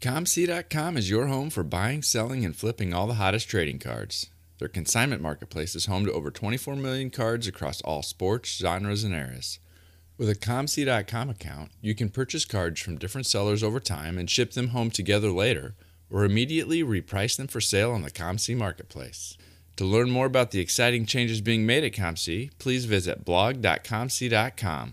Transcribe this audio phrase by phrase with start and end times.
[0.00, 4.30] ComC.com is your home for buying, selling, and flipping all the hottest trading cards.
[4.58, 9.12] Their consignment marketplace is home to over 24 million cards across all sports, genres, and
[9.14, 9.58] eras.
[10.16, 14.52] With a ComC.com account, you can purchase cards from different sellers over time and ship
[14.52, 15.74] them home together later,
[16.10, 19.36] or immediately reprice them for sale on the ComC marketplace.
[19.76, 24.92] To learn more about the exciting changes being made at ComC, please visit blog.comc.com.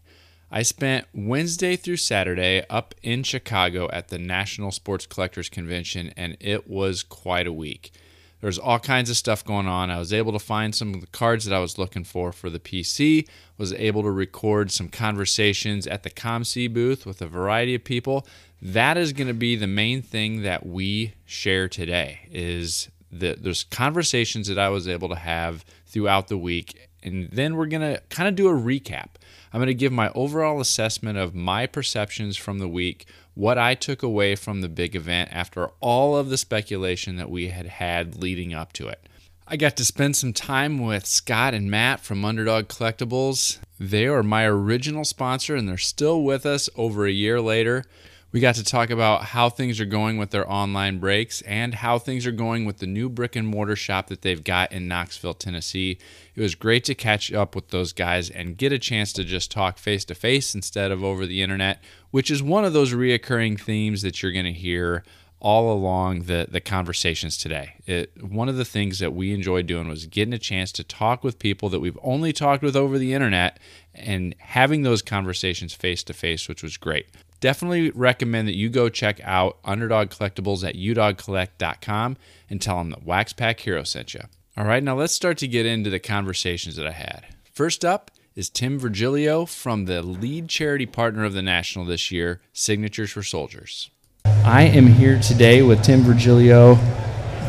[0.53, 6.35] I spent Wednesday through Saturday up in Chicago at the National Sports Collectors Convention, and
[6.41, 7.93] it was quite a week.
[8.41, 9.89] There's all kinds of stuff going on.
[9.89, 12.49] I was able to find some of the cards that I was looking for for
[12.49, 13.29] the PC.
[13.57, 18.27] Was able to record some conversations at the ComC booth with a variety of people.
[18.61, 22.27] That is going to be the main thing that we share today.
[22.29, 27.55] Is that there's conversations that I was able to have throughout the week, and then
[27.55, 29.11] we're going to kind of do a recap.
[29.53, 33.75] I'm going to give my overall assessment of my perceptions from the week, what I
[33.75, 38.15] took away from the big event after all of the speculation that we had had
[38.15, 39.07] leading up to it.
[39.47, 43.57] I got to spend some time with Scott and Matt from Underdog Collectibles.
[43.77, 47.83] They are my original sponsor and they're still with us over a year later.
[48.31, 51.99] We got to talk about how things are going with their online breaks and how
[51.99, 55.33] things are going with the new brick and mortar shop that they've got in Knoxville,
[55.33, 55.97] Tennessee.
[56.33, 59.51] It was great to catch up with those guys and get a chance to just
[59.51, 63.59] talk face to face instead of over the internet, which is one of those reoccurring
[63.59, 65.03] themes that you're going to hear
[65.41, 67.73] all along the, the conversations today.
[67.85, 71.21] It, one of the things that we enjoyed doing was getting a chance to talk
[71.21, 73.59] with people that we've only talked with over the internet
[73.93, 77.07] and having those conversations face to face, which was great
[77.41, 82.15] definitely recommend that you go check out Underdog Collectibles at udogcollect.com
[82.49, 84.21] and tell them that Wax Pack Hero sent you.
[84.55, 87.25] All right, now let's start to get into the conversations that I had.
[87.51, 92.41] First up is Tim Virgilio from the lead charity partner of the National this year,
[92.53, 93.89] Signatures for Soldiers.
[94.25, 96.75] I am here today with Tim Virgilio,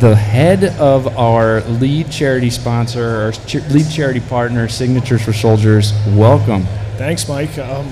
[0.00, 3.32] the head of our lead charity sponsor, our
[3.70, 5.92] lead charity partner, Signatures for Soldiers.
[6.08, 6.64] Welcome.
[6.96, 7.56] Thanks, Mike.
[7.58, 7.86] Um,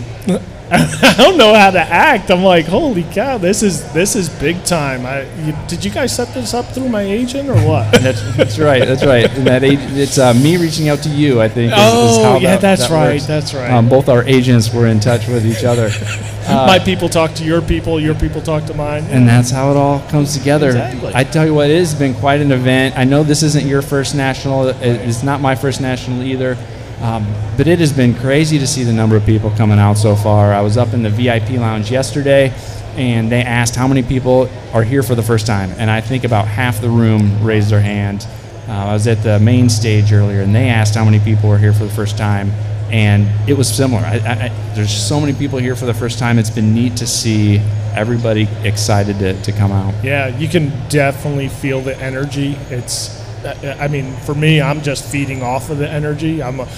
[0.73, 2.31] I don't know how to act.
[2.31, 5.05] I'm like, holy cow, this is this is big time.
[5.05, 7.91] I, you, did you guys set this up through my agent or what?
[8.01, 8.87] that's, that's right.
[8.87, 9.29] That's right.
[9.31, 11.41] And that it's uh, me reaching out to you.
[11.41, 11.73] I think.
[11.73, 13.21] Is, oh, is yeah, that, that's that right.
[13.21, 13.71] That's right.
[13.73, 15.91] Um, both our agents were in touch with each other.
[16.41, 18.01] Uh, my people talk to your people.
[18.01, 19.05] Your people talk to mine.
[19.05, 20.69] And that's how it all comes together.
[20.69, 21.13] Exactly.
[21.15, 22.99] I tell you what, it has been quite an event.
[22.99, 24.69] I know this isn't your first national.
[24.81, 26.57] It's not my first national either.
[27.01, 30.15] Um, but it has been crazy to see the number of people coming out so
[30.15, 30.53] far.
[30.53, 32.53] I was up in the VIP lounge yesterday,
[32.97, 36.25] and they asked how many people are here for the first time, and I think
[36.25, 38.27] about half the room raised their hand.
[38.69, 41.59] Uh, I was at the main stage earlier, and they asked how many people were
[41.59, 42.51] here for the first time,
[42.91, 44.03] and it was similar.
[44.03, 46.39] I, I, there's so many people here for the first time.
[46.39, 47.59] It's been neat to see
[47.95, 49.95] everybody excited to, to come out.
[50.05, 52.57] Yeah, you can definitely feel the energy.
[52.69, 56.43] It's I mean, for me, I'm just feeding off of the energy.
[56.43, 56.69] I'm a,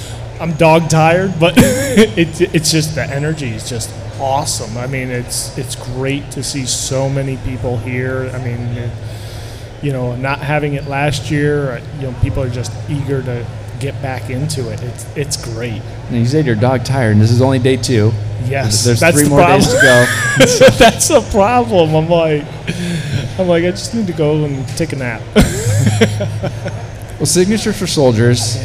[0.41, 3.91] I'm dog tired, but it's it's just the energy is just
[4.21, 4.77] awesome.
[4.77, 8.31] I mean, it's it's great to see so many people here.
[8.33, 8.91] I mean,
[9.83, 13.47] you know, not having it last year, uh, you know, people are just eager to
[13.81, 14.81] get back into it.
[14.83, 15.83] It's it's great.
[16.09, 18.13] And you said you're dog tired, and this is only day two.
[18.45, 19.61] Yes, there's three the more problem.
[19.61, 20.77] days to go.
[20.79, 21.95] that's a problem.
[21.95, 22.45] I'm like,
[23.39, 25.23] I'm like, I just need to go and take a nap.
[27.19, 28.59] well, Signatures for Soldiers.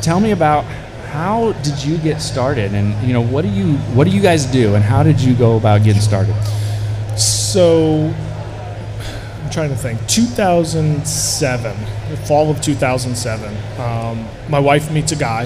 [0.00, 0.64] Tell me about
[1.12, 4.46] how did you get started, and you know what do you what do you guys
[4.46, 6.34] do, and how did you go about getting started?
[7.16, 8.12] So,
[9.42, 10.04] I'm trying to think.
[10.08, 11.76] 2007,
[12.10, 13.56] the fall of 2007.
[13.78, 15.44] Um, my wife meets a guy.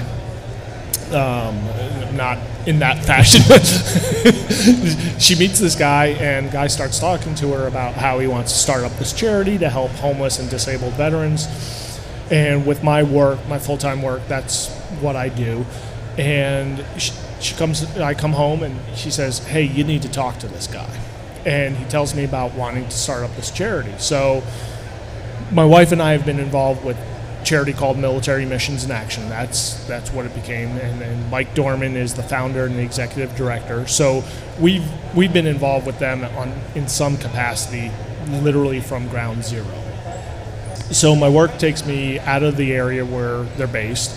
[1.11, 3.41] Um, not in that fashion.
[5.19, 8.59] she meets this guy, and guy starts talking to her about how he wants to
[8.59, 11.47] start up this charity to help homeless and disabled veterans.
[12.29, 14.69] And with my work, my full time work, that's
[15.01, 15.65] what I do.
[16.19, 20.37] And she, she comes, I come home, and she says, "Hey, you need to talk
[20.39, 20.95] to this guy."
[21.47, 23.95] And he tells me about wanting to start up this charity.
[23.97, 24.43] So,
[25.51, 26.97] my wife and I have been involved with
[27.49, 29.27] charity called Military Missions in Action.
[29.27, 30.69] That's that's what it became.
[30.77, 33.87] And, and Mike Dorman is the founder and the executive director.
[33.87, 34.23] So
[34.59, 37.91] we've we've been involved with them on in some capacity,
[38.27, 39.65] literally from ground zero.
[40.91, 44.15] So my work takes me out of the area where they're based,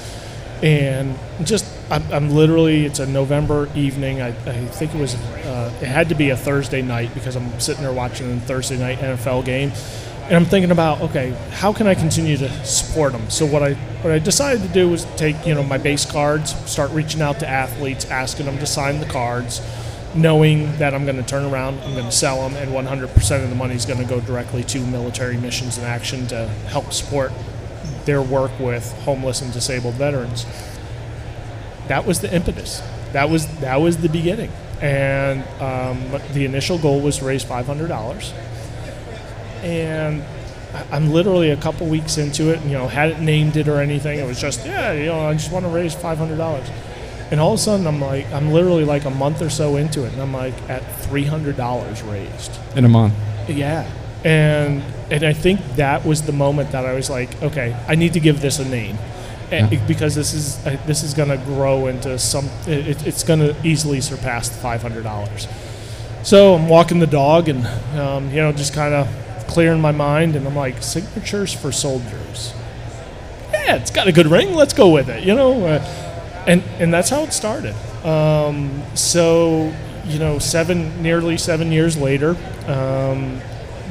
[0.62, 4.20] and just I'm, I'm literally it's a November evening.
[4.20, 7.58] I, I think it was uh, it had to be a Thursday night because I'm
[7.60, 9.72] sitting there watching a Thursday night NFL game
[10.32, 13.28] and I'm thinking about okay, how can I continue to support them?
[13.28, 16.54] So what I what I decided to do was take you know my base cards,
[16.70, 19.60] start reaching out to athletes, asking them to sign the cards,
[20.14, 23.50] knowing that I'm going to turn around, I'm going to sell them, and 100% of
[23.50, 27.30] the money is going to go directly to military missions in action to help support
[28.06, 30.46] their work with homeless and disabled veterans.
[31.88, 32.82] That was the impetus.
[33.12, 34.50] That was that was the beginning,
[34.80, 38.32] and um, the initial goal was to raise $500
[39.62, 40.22] and
[40.90, 44.18] I'm literally a couple weeks into it, and, you know, hadn't named it or anything.
[44.18, 46.68] It was just, yeah, you know, I just want to raise five hundred dollars.
[47.30, 50.04] And all of a sudden, I'm like, I'm literally like a month or so into
[50.04, 53.14] it, and I'm like at three hundred dollars raised in a month.
[53.48, 53.90] Yeah,
[54.24, 58.12] and and I think that was the moment that I was like, okay, I need
[58.14, 58.98] to give this a name.
[59.50, 59.68] Yeah.
[59.86, 63.54] Because this is uh, this is going to grow into some, it, it's going to
[63.62, 65.46] easily surpass the five hundred dollars.
[66.22, 67.66] So I'm walking the dog, and
[67.98, 69.06] um, you know, just kind of
[69.52, 72.54] clear in my mind, and I'm like, signatures for soldiers.
[73.52, 74.54] Yeah, it's got a good ring.
[74.54, 75.24] Let's go with it.
[75.24, 77.74] You know, uh, and and that's how it started.
[78.04, 79.72] Um, so
[80.04, 82.30] you know, seven nearly seven years later,
[82.66, 83.40] um,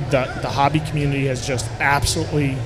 [0.10, 2.58] the the hobby community has just absolutely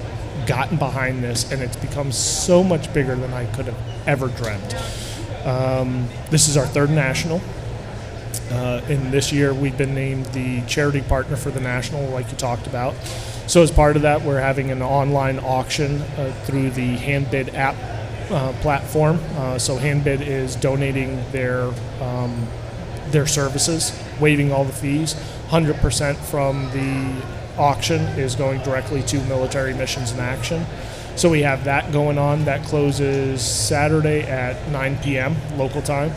[0.47, 4.75] gotten behind this, and it's become so much bigger than I could have ever dreamt.
[5.45, 7.42] Um, this is our third national.
[8.52, 12.38] Uh, and this year, we've been named the charity partner for the national, like you
[12.38, 12.96] talked about.
[13.48, 17.76] So, as part of that, we're having an online auction uh, through the Handbid app
[18.32, 19.20] uh, platform.
[19.36, 21.72] Uh, so, Handbid is donating their
[22.02, 22.48] um,
[23.12, 25.14] their services, waiving all the fees.
[25.50, 27.22] 100% from the
[27.58, 30.66] auction is going directly to military missions in action.
[31.16, 32.46] So we have that going on.
[32.46, 35.36] That closes Saturday at 9 p.m.
[35.58, 36.12] local time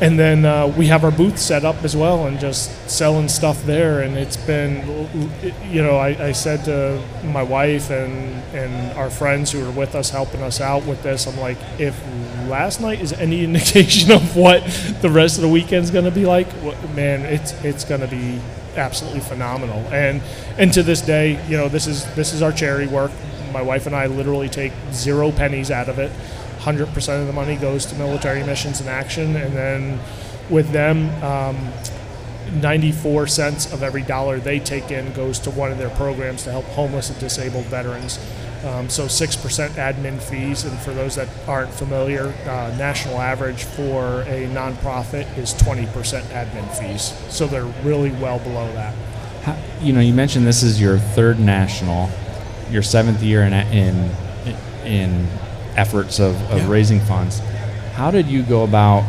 [0.00, 3.62] and then uh, we have our booth set up as well and just selling stuff
[3.64, 4.00] there.
[4.00, 5.08] And it's been
[5.70, 9.94] you know I, I, said to my wife and and our friends who are with
[9.94, 12.00] us helping us out with this i'm like if
[12.48, 14.64] last night is any indication of what
[15.02, 16.48] the rest of the weekend's going to be like
[16.94, 18.40] man it's it's going to be
[18.76, 19.78] absolutely phenomenal.
[19.92, 20.22] And
[20.58, 23.10] and to this day you know this is this is our charity work.
[23.52, 26.12] My wife and i literally take zero pennies out of it
[26.60, 30.00] 100% of the money goes to military missions in action, and then
[30.50, 31.72] with them, um,
[32.60, 36.50] 94 cents of every dollar they take in goes to one of their programs to
[36.50, 38.18] help homeless and disabled veterans.
[38.64, 44.22] Um, so 6% admin fees, and for those that aren't familiar, uh, national average for
[44.22, 45.86] a nonprofit is 20%
[46.24, 47.14] admin fees.
[47.34, 48.94] So they're really well below that.
[49.44, 52.10] How, you know, you mentioned this is your third national,
[52.70, 54.10] your seventh year in in
[54.84, 55.28] in
[55.80, 56.68] efforts of, of yeah.
[56.68, 57.40] raising funds.
[57.94, 59.02] How did you go about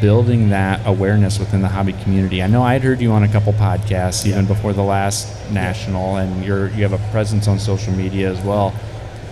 [0.00, 2.42] building that awareness within the hobby community?
[2.42, 6.16] I know I had heard you on a couple podcasts even before the last national,
[6.16, 8.74] and you're you have a presence on social media as well.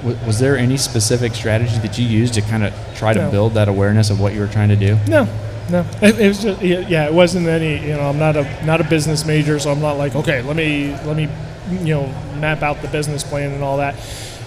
[0.02, 3.24] W- was there any specific strategy that you used to kind of try no.
[3.24, 4.98] to build that awareness of what you were trying to do?
[5.08, 5.24] No,
[5.70, 5.86] no.
[6.02, 7.06] It, it, was just yeah.
[7.06, 7.78] It wasn't any.
[7.86, 10.42] You know, I'm not a not a business major, so I'm not like okay.
[10.42, 11.28] Let me let me
[11.70, 12.06] you know
[12.38, 13.94] map out the business plan and all that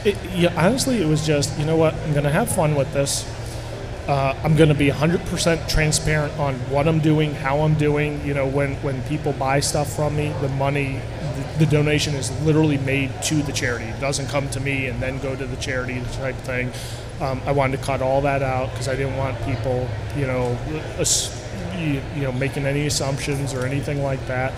[0.05, 2.93] it, yeah, honestly, it was just, you know what, I'm going to have fun with
[2.93, 3.29] this.
[4.07, 8.23] Uh, I'm going to be 100% transparent on what I'm doing, how I'm doing.
[8.23, 11.01] You know, when, when people buy stuff from me, the money,
[11.57, 13.85] the, the donation is literally made to the charity.
[13.85, 16.71] It doesn't come to me and then go to the charity type thing.
[17.19, 20.55] Um, I wanted to cut all that out because I didn't want people, you know,
[21.79, 24.53] you, you know, making any assumptions or anything like that.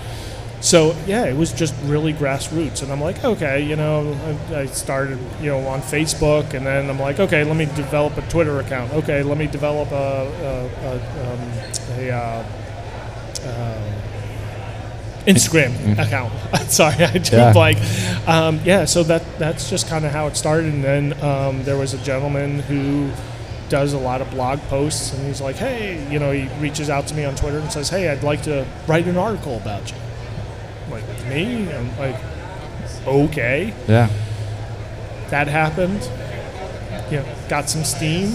[0.59, 4.17] So yeah, it was just really grassroots, and I'm like, okay, you know,
[4.49, 8.23] I, started, you know, on Facebook, and then I'm like, okay, let me develop a
[8.23, 8.91] Twitter account.
[8.93, 12.45] Okay, let me develop a a, a, um, a uh,
[13.43, 13.93] uh,
[15.27, 15.99] Instagram mm-hmm.
[15.99, 16.33] account.
[16.71, 17.51] Sorry, I drew yeah.
[17.51, 17.77] like,
[18.27, 18.85] um, yeah.
[18.85, 21.99] So that that's just kind of how it started, and then um, there was a
[21.99, 23.11] gentleman who
[23.69, 27.05] does a lot of blog posts, and he's like, hey, you know, he reaches out
[27.07, 29.97] to me on Twitter and says, hey, I'd like to write an article about you
[30.89, 31.72] like me?
[31.72, 32.15] I'm like,
[33.06, 33.74] okay.
[33.88, 34.10] Yeah.
[35.29, 36.10] That happened.
[37.12, 38.32] You know, got some steam.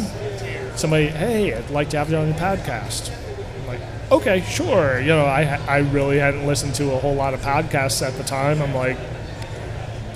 [0.76, 3.10] Somebody, hey, I'd like to have you on your podcast.
[3.60, 3.80] I'm like,
[4.10, 5.00] okay, sure.
[5.00, 8.24] You know, I I really hadn't listened to a whole lot of podcasts at the
[8.24, 8.62] time.
[8.62, 8.96] I'm like,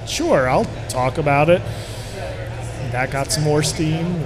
[0.06, 1.60] sure, I'll talk about it.
[2.92, 4.24] that got some more steam.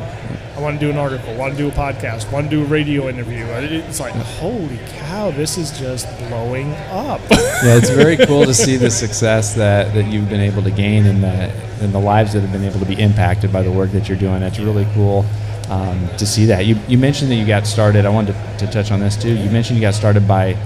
[0.61, 2.67] I want to do an article, want to do a podcast, want to do a
[2.67, 3.47] radio interview.
[3.47, 7.23] It's like, holy cow, this is just blowing up.
[7.31, 11.07] yeah, it's very cool to see the success that, that you've been able to gain
[11.07, 11.51] and the,
[11.83, 14.19] and the lives that have been able to be impacted by the work that you're
[14.19, 14.41] doing.
[14.41, 15.25] That's really cool
[15.71, 16.67] um, to see that.
[16.67, 18.05] You, you mentioned that you got started.
[18.05, 19.35] I wanted to, to touch on this too.
[19.35, 20.59] You mentioned you got started by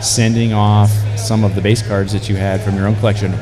[0.00, 3.32] sending off some of the base cards that you had from your own collection.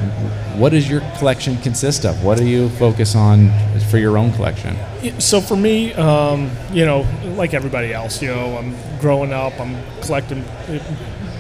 [0.59, 2.25] What does your collection consist of?
[2.25, 3.51] What do you focus on
[3.91, 4.77] for your own collection?
[5.21, 9.59] So for me, um, you know, like everybody else, you know, I'm growing up.
[9.61, 10.45] I'm collecting.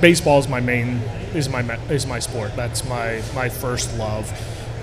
[0.00, 1.00] Baseball is my main
[1.34, 2.54] is my is my sport.
[2.54, 4.30] That's my my first love.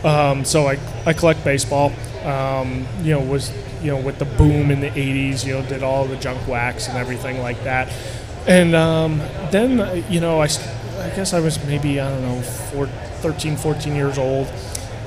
[0.05, 1.93] Um, so I I collect baseball.
[2.23, 3.51] Um, you know, was
[3.81, 5.45] you know with the boom in the '80s.
[5.45, 7.91] You know, did all the junk wax and everything like that.
[8.47, 9.19] And um,
[9.51, 13.95] then, you know, I, I guess I was maybe, I don't know, four, 13, 14
[13.95, 14.47] years old.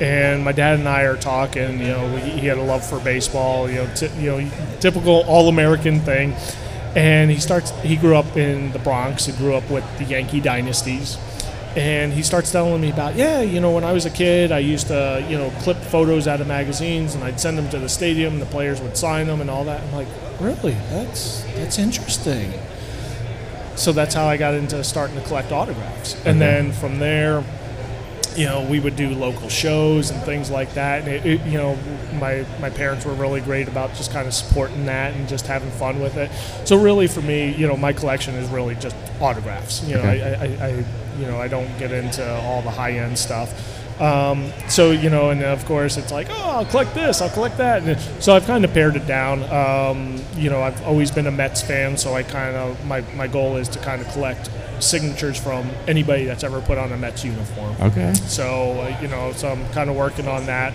[0.00, 2.98] And my dad and I are talking, you know, he, he had a love for
[3.00, 6.34] baseball, you know, t- you know, typical all American thing.
[6.96, 10.40] And he starts, he grew up in the Bronx, he grew up with the Yankee
[10.40, 11.16] dynasties.
[11.76, 14.58] And he starts telling me about, yeah, you know, when I was a kid, I
[14.58, 17.88] used to, you know, clip photos out of magazines and I'd send them to the
[17.88, 19.80] stadium, and the players would sign them and all that.
[19.80, 20.08] I'm like,
[20.40, 20.76] really?
[20.90, 22.52] That's, that's interesting
[23.78, 26.14] so that's how I got into starting to collect autographs.
[26.26, 27.44] And then from there,
[28.36, 31.02] you know, we would do local shows and things like that.
[31.02, 31.76] And it, it, you know,
[32.20, 35.70] my my parents were really great about just kind of supporting that and just having
[35.70, 36.30] fun with it.
[36.64, 39.82] So really, for me, you know, my collection is really just autographs.
[39.84, 40.22] You know, okay.
[40.22, 40.84] I, I, I,
[41.18, 43.77] you know, I don't get into all the high end stuff.
[44.00, 47.58] Um, so you know, and of course it's like, oh, I'll collect this, I'll collect
[47.58, 47.82] that.
[47.82, 49.42] And so I've kind of pared it down.
[49.52, 53.26] Um, you know, I've always been a Mets fan, so I kind of my my
[53.26, 54.50] goal is to kind of collect
[54.80, 57.74] signatures from anybody that's ever put on a Mets uniform.
[57.80, 58.14] Okay.
[58.14, 60.72] So uh, you know, so I'm kind of working on that.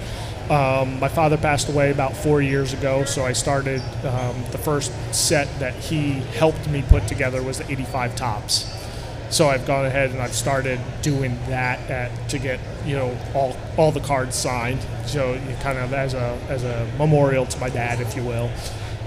[0.50, 4.92] Um, my father passed away about four years ago, so I started um, the first
[5.15, 8.83] set that he helped me put together was the 85 Topps.
[9.34, 13.58] So I've gone ahead and I've started doing that at, to get you know all
[13.78, 14.80] all the cards signed.
[15.06, 18.52] So kind of as a as a memorial to my dad, if you will.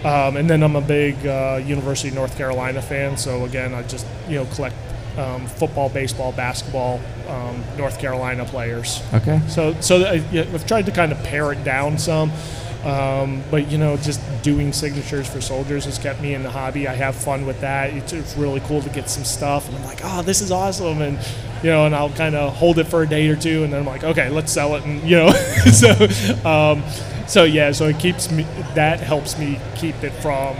[0.04, 3.16] Um, and then I'm a big uh, University of North Carolina fan.
[3.16, 4.74] So again, I just you know collect
[5.16, 9.02] um, football, baseball, basketball, um, North Carolina players.
[9.14, 9.40] Okay.
[9.48, 12.32] So so I, have tried to kind of pare it down some.
[12.86, 16.86] Um, but you know, just doing signatures for soldiers has kept me in the hobby.
[16.86, 17.92] I have fun with that.
[17.92, 21.02] It's, it's really cool to get some stuff, and I'm like, oh, this is awesome,
[21.02, 21.18] and
[21.64, 23.80] you know, and I'll kind of hold it for a day or two, and then
[23.80, 25.30] I'm like, okay, let's sell it, and you know,
[25.72, 25.90] so
[26.48, 26.84] um,
[27.26, 28.44] so yeah, so it keeps me.
[28.76, 30.56] That helps me keep it from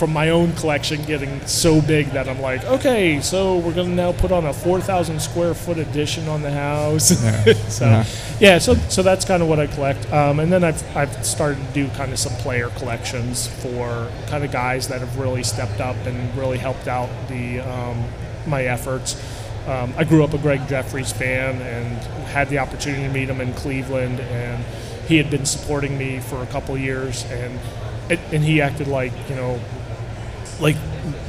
[0.00, 4.12] from my own collection getting so big that I'm like, okay, so we're gonna now
[4.12, 7.22] put on a 4,000 square foot addition on the house.
[7.22, 7.44] Yeah.
[7.68, 8.04] so yeah.
[8.40, 8.58] yeah.
[8.58, 10.10] so so that's kind of what I collect.
[10.10, 14.42] Um, and then I've I've started to do kind of some player collections for kind
[14.42, 18.02] of guys that have really stepped up and really helped out the um,
[18.46, 19.22] my efforts.
[19.66, 23.42] Um, I grew up a Gregg Jefferies fan and had the opportunity to meet him
[23.42, 24.64] in Cleveland, and
[25.06, 27.60] he had been supporting me for a couple years, and
[28.08, 29.60] it, and he acted like you know
[30.60, 30.76] like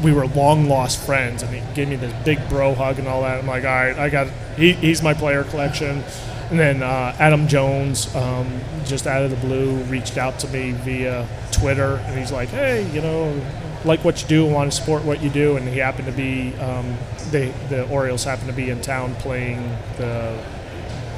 [0.04, 3.22] we were long lost friends, and he gave me this big bro hug and all
[3.22, 3.40] that.
[3.40, 6.04] I'm like, all right, I got he, he's my player collection.
[6.50, 10.74] And then uh, Adam Jones, um, just out of the blue, reached out to me
[10.74, 13.42] via Twitter, and he's like, hey, you know,
[13.86, 16.54] like what you do, want to support what you do, and he happened to be
[16.56, 16.98] um,
[17.32, 20.38] they, the Orioles happened to be in town playing the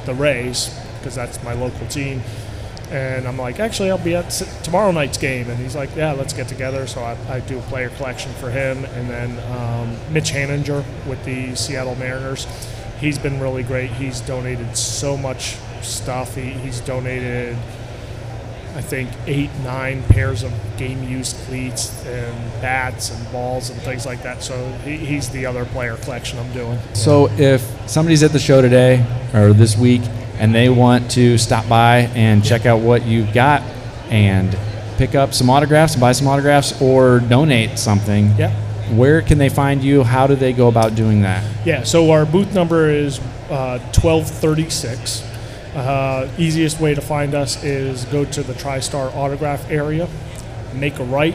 [0.06, 2.22] the Rays because that's my local team
[2.94, 4.30] and I'm like, actually, I'll be at
[4.62, 5.50] tomorrow night's game.
[5.50, 6.86] And he's like, yeah, let's get together.
[6.86, 8.84] So I, I do a player collection for him.
[8.84, 12.46] And then um, Mitch Haniger with the Seattle Mariners.
[13.00, 13.90] He's been really great.
[13.90, 16.36] He's donated so much stuff.
[16.36, 17.56] He, he's donated,
[18.76, 24.06] I think, eight, nine pairs of game used cleats and bats and balls and things
[24.06, 24.40] like that.
[24.44, 26.78] So he, he's the other player collection I'm doing.
[26.92, 30.02] So if somebody's at the show today or this week,
[30.38, 33.62] and they want to stop by and check out what you've got
[34.10, 34.56] and
[34.96, 38.50] pick up some autographs, buy some autographs, or donate something, yeah.
[38.94, 40.02] where can they find you?
[40.02, 41.44] How do they go about doing that?
[41.66, 43.18] Yeah, so our booth number is
[43.50, 45.22] uh, 1236.
[45.74, 50.08] Uh, easiest way to find us is go to the TriStar autograph area,
[50.74, 51.34] make a right,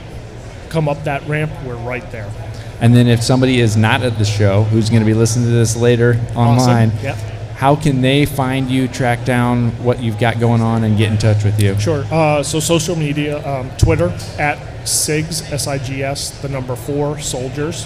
[0.70, 2.32] come up that ramp, we're right there.
[2.80, 5.52] And then if somebody is not at the show, who's going to be listening to
[5.52, 7.04] this later online, awesome.
[7.04, 11.12] yep how can they find you, track down what you've got going on, and get
[11.12, 11.78] in touch with you?
[11.78, 12.06] Sure.
[12.10, 17.86] Uh, so social media, um, Twitter at SIGS, S-I-G-S, the number four, soldiers.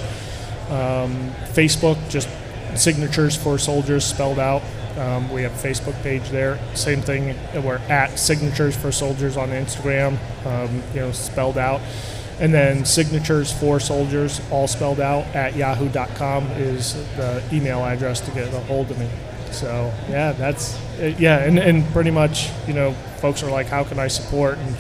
[0.70, 2.30] Um, Facebook, just
[2.76, 4.62] signatures for soldiers spelled out.
[4.96, 6.60] Um, we have a Facebook page there.
[6.76, 7.36] Same thing.
[7.64, 10.20] We're at Signatures for Soldiers on Instagram.
[10.46, 11.82] Um, you know, spelled out.
[12.40, 18.32] And then signatures for soldiers, all spelled out, at yahoo.com is the email address to
[18.32, 19.10] get a hold of me.
[19.54, 24.00] So yeah, that's yeah, and, and pretty much you know, folks are like, how can
[24.00, 24.58] I support?
[24.58, 24.76] And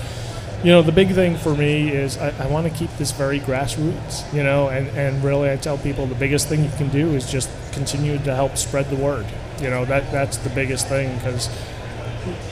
[0.63, 3.39] you know, the big thing for me is I, I want to keep this very
[3.39, 4.33] grassroots.
[4.33, 7.31] You know, and and really, I tell people the biggest thing you can do is
[7.31, 9.25] just continue to help spread the word.
[9.61, 11.49] You know, that that's the biggest thing because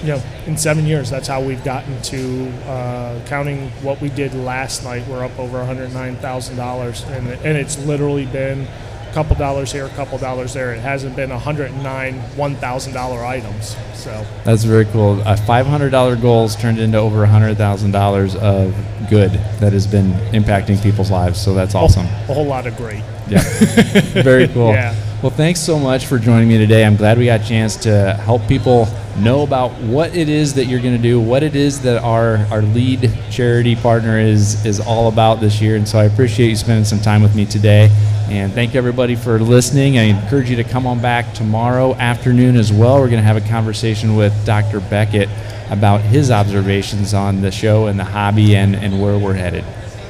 [0.02, 4.34] you know, in seven years, that's how we've gotten to uh, counting what we did
[4.34, 5.08] last night.
[5.08, 8.68] We're up over $109,000, and and it's literally been
[9.12, 10.74] a couple dollars here, a couple dollars there.
[10.74, 13.76] It hasn't been 109 $1,000 items.
[13.94, 15.20] So That's very cool.
[15.22, 21.42] A $500 goals turned into over $100,000 of good that has been impacting people's lives.
[21.42, 22.06] So that's oh, awesome.
[22.06, 23.04] a whole lot of great.
[23.28, 23.42] Yeah.
[24.24, 24.72] Very cool.
[24.72, 24.96] Yeah.
[25.22, 26.84] Well, thanks so much for joining me today.
[26.84, 28.88] I'm glad we got a chance to help people
[29.20, 32.38] know about what it is that you're going to do, what it is that our,
[32.50, 35.76] our lead charity partner is is all about this year.
[35.76, 37.90] And so I appreciate you spending some time with me today.
[38.32, 39.98] And thank everybody for listening.
[39.98, 42.96] I encourage you to come on back tomorrow afternoon as well.
[43.02, 44.80] We're going to have a conversation with Dr.
[44.80, 45.28] Beckett
[45.70, 49.66] about his observations on the show and the hobby and, and where we're headed.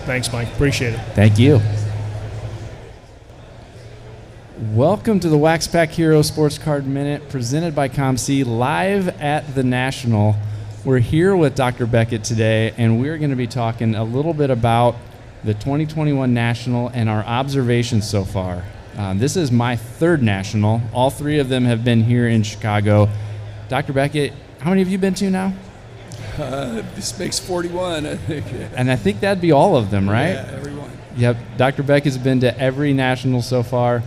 [0.06, 0.50] Thanks, Mike.
[0.50, 1.00] Appreciate it.
[1.16, 1.62] Thank you.
[4.76, 9.64] Welcome to the Wax Pack Hero Sports Card Minute presented by ComC live at the
[9.64, 10.36] National.
[10.86, 11.88] We're here with Dr.
[11.88, 14.96] Beckett today, and we're going to be talking a little bit about
[15.44, 18.64] the 2021 National and our observations so far.
[18.98, 20.82] Uh, this is my third National.
[20.94, 23.10] All three of them have been here in Chicago.
[23.70, 23.94] Dr.
[23.94, 25.54] Beckett, how many have you been to now?
[26.38, 28.46] Uh, this makes 41, I think.
[28.76, 30.34] And I think that'd be all of them, right?
[30.34, 30.92] Yeah, everyone.
[31.18, 31.84] Yep, Dr.
[31.84, 34.04] Beck has been to every national so far.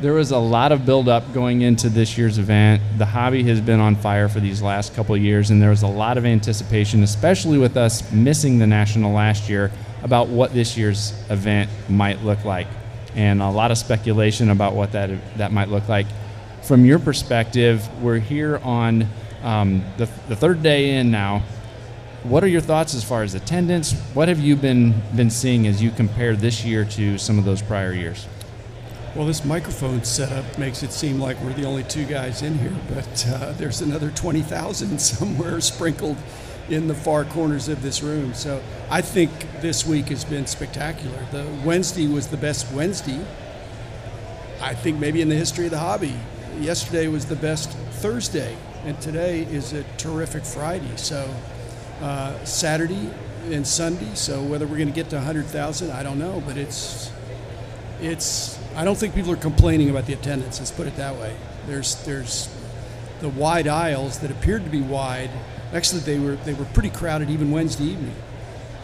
[0.00, 2.80] There was a lot of buildup going into this year's event.
[2.98, 5.88] The hobby has been on fire for these last couple years, and there was a
[5.88, 9.72] lot of anticipation, especially with us missing the national last year,
[10.04, 12.68] about what this year's event might look like,
[13.16, 16.06] and a lot of speculation about what that that might look like.
[16.62, 19.04] From your perspective, we're here on
[19.42, 21.42] um, the, the third day in now.
[22.22, 23.94] What are your thoughts as far as attendance?
[24.14, 27.62] What have you been been seeing as you compare this year to some of those
[27.62, 28.28] prior years?
[29.14, 32.76] Well, this microphone setup makes it seem like we're the only two guys in here,
[32.92, 36.18] but uh, there's another 20,000 somewhere sprinkled
[36.68, 38.34] in the far corners of this room.
[38.34, 39.30] So I think
[39.62, 41.26] this week has been spectacular.
[41.32, 43.24] The Wednesday was the best Wednesday,
[44.60, 46.14] I think, maybe in the history of the hobby.
[46.60, 50.96] Yesterday was the best Thursday, and today is a terrific Friday.
[50.96, 51.34] So
[52.02, 53.10] uh, Saturday
[53.46, 54.14] and Sunday.
[54.14, 57.10] So whether we're going to get to 100,000, I don't know, but it's
[58.00, 60.60] it's I don't think people are complaining about the attendance.
[60.60, 61.34] Let's put it that way.
[61.66, 62.48] There's there's
[63.18, 65.30] the wide aisles that appeared to be wide.
[65.72, 68.14] Actually, they were they were pretty crowded even Wednesday evening.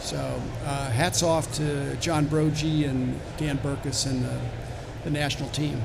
[0.00, 4.40] So uh, hats off to John Broggi and Dan Berkus and the,
[5.04, 5.80] the national team.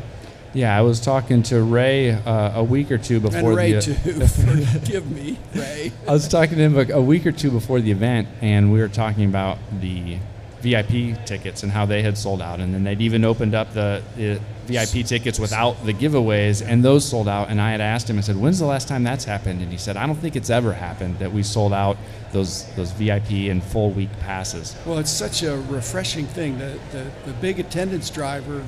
[0.55, 3.81] Yeah, I was talking to Ray uh, a week or two before And Ray the
[3.81, 3.93] too.
[4.79, 5.91] Forgive me, Ray.
[6.07, 8.79] I was talking to him a, a week or two before the event, and we
[8.79, 10.17] were talking about the
[10.61, 14.03] VIP tickets and how they had sold out, and then they'd even opened up the,
[14.17, 17.49] the VIP tickets without the giveaways, and those sold out.
[17.49, 19.77] And I had asked him, I said, "When's the last time that's happened?" And he
[19.77, 21.97] said, "I don't think it's ever happened that we sold out
[22.31, 26.57] those those VIP and full week passes." Well, it's such a refreshing thing.
[26.59, 28.65] The, the, the big attendance driver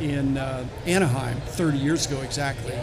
[0.00, 2.74] in uh, Anaheim 30 years ago exactly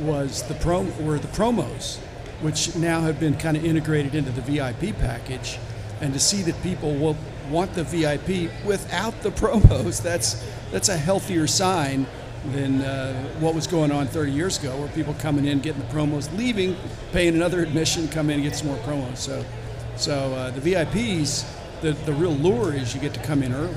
[0.00, 1.98] was the pro were the promos,
[2.40, 5.58] which now have been kind of integrated into the VIP package.
[6.00, 7.16] And to see that people will
[7.50, 12.06] want the VIP without the promos, that's that's a healthier sign
[12.52, 15.88] than uh, what was going on 30 years ago, where people coming in, getting the
[15.88, 16.76] promos, leaving,
[17.12, 19.16] paying another admission, come in and get some more promos.
[19.16, 19.44] So,
[19.96, 21.44] so uh, the VIPs,
[21.82, 23.74] the the real lure is you get to come in early,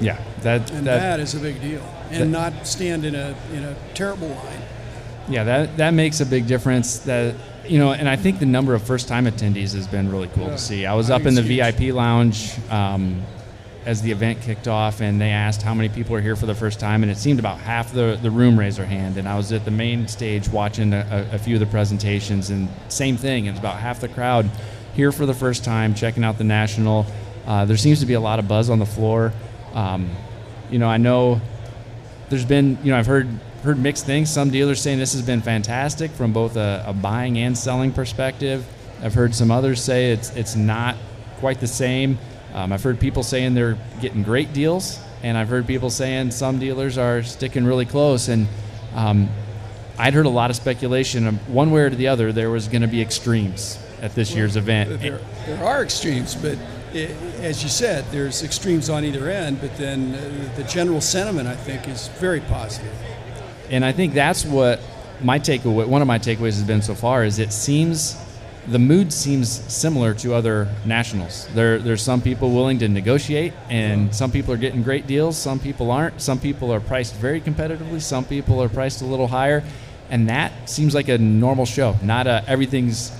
[0.00, 3.64] Yeah, that and that, that is a big deal, and not stand in a in
[3.64, 4.62] a terrible line.
[5.28, 6.98] yeah that that makes a big difference.
[7.00, 7.34] That
[7.70, 10.46] you know, and I think the number of first time attendees has been really cool
[10.46, 10.86] Yeah, to see.
[10.86, 12.52] I was I up in the it's VIP lounge.
[12.68, 13.22] Um,
[13.86, 16.54] as the event kicked off, and they asked how many people are here for the
[16.54, 19.16] first time, and it seemed about half the, the room raised their hand.
[19.16, 22.68] And I was at the main stage watching a, a few of the presentations, and
[22.88, 23.46] same thing.
[23.46, 24.50] It's about half the crowd
[24.94, 27.06] here for the first time, checking out the national.
[27.46, 29.32] Uh, there seems to be a lot of buzz on the floor.
[29.72, 30.10] Um,
[30.70, 31.40] you know, I know
[32.28, 33.28] there's been, you know, I've heard
[33.62, 34.30] heard mixed things.
[34.30, 38.66] Some dealers saying this has been fantastic from both a, a buying and selling perspective.
[39.02, 40.96] I've heard some others say it's it's not
[41.38, 42.18] quite the same.
[42.52, 46.58] Um, I've heard people saying they're getting great deals, and I've heard people saying some
[46.58, 48.28] dealers are sticking really close.
[48.28, 48.48] And
[48.94, 49.28] um,
[49.98, 52.88] I'd heard a lot of speculation one way or the other there was going to
[52.88, 55.00] be extremes at this year's event.
[55.00, 56.58] There, there are extremes, but
[56.92, 59.60] it, as you said, there's extremes on either end.
[59.60, 62.92] But then uh, the general sentiment, I think, is very positive.
[63.70, 64.80] And I think that's what
[65.22, 68.16] my takeaway, one of my takeaways has been so far, is it seems
[68.66, 71.48] the mood seems similar to other nationals.
[71.54, 75.38] There, there's some people willing to negotiate, and some people are getting great deals.
[75.38, 76.20] Some people aren't.
[76.20, 78.00] Some people are priced very competitively.
[78.00, 79.64] Some people are priced a little higher,
[80.10, 81.96] and that seems like a normal show.
[82.02, 83.12] Not a, everything's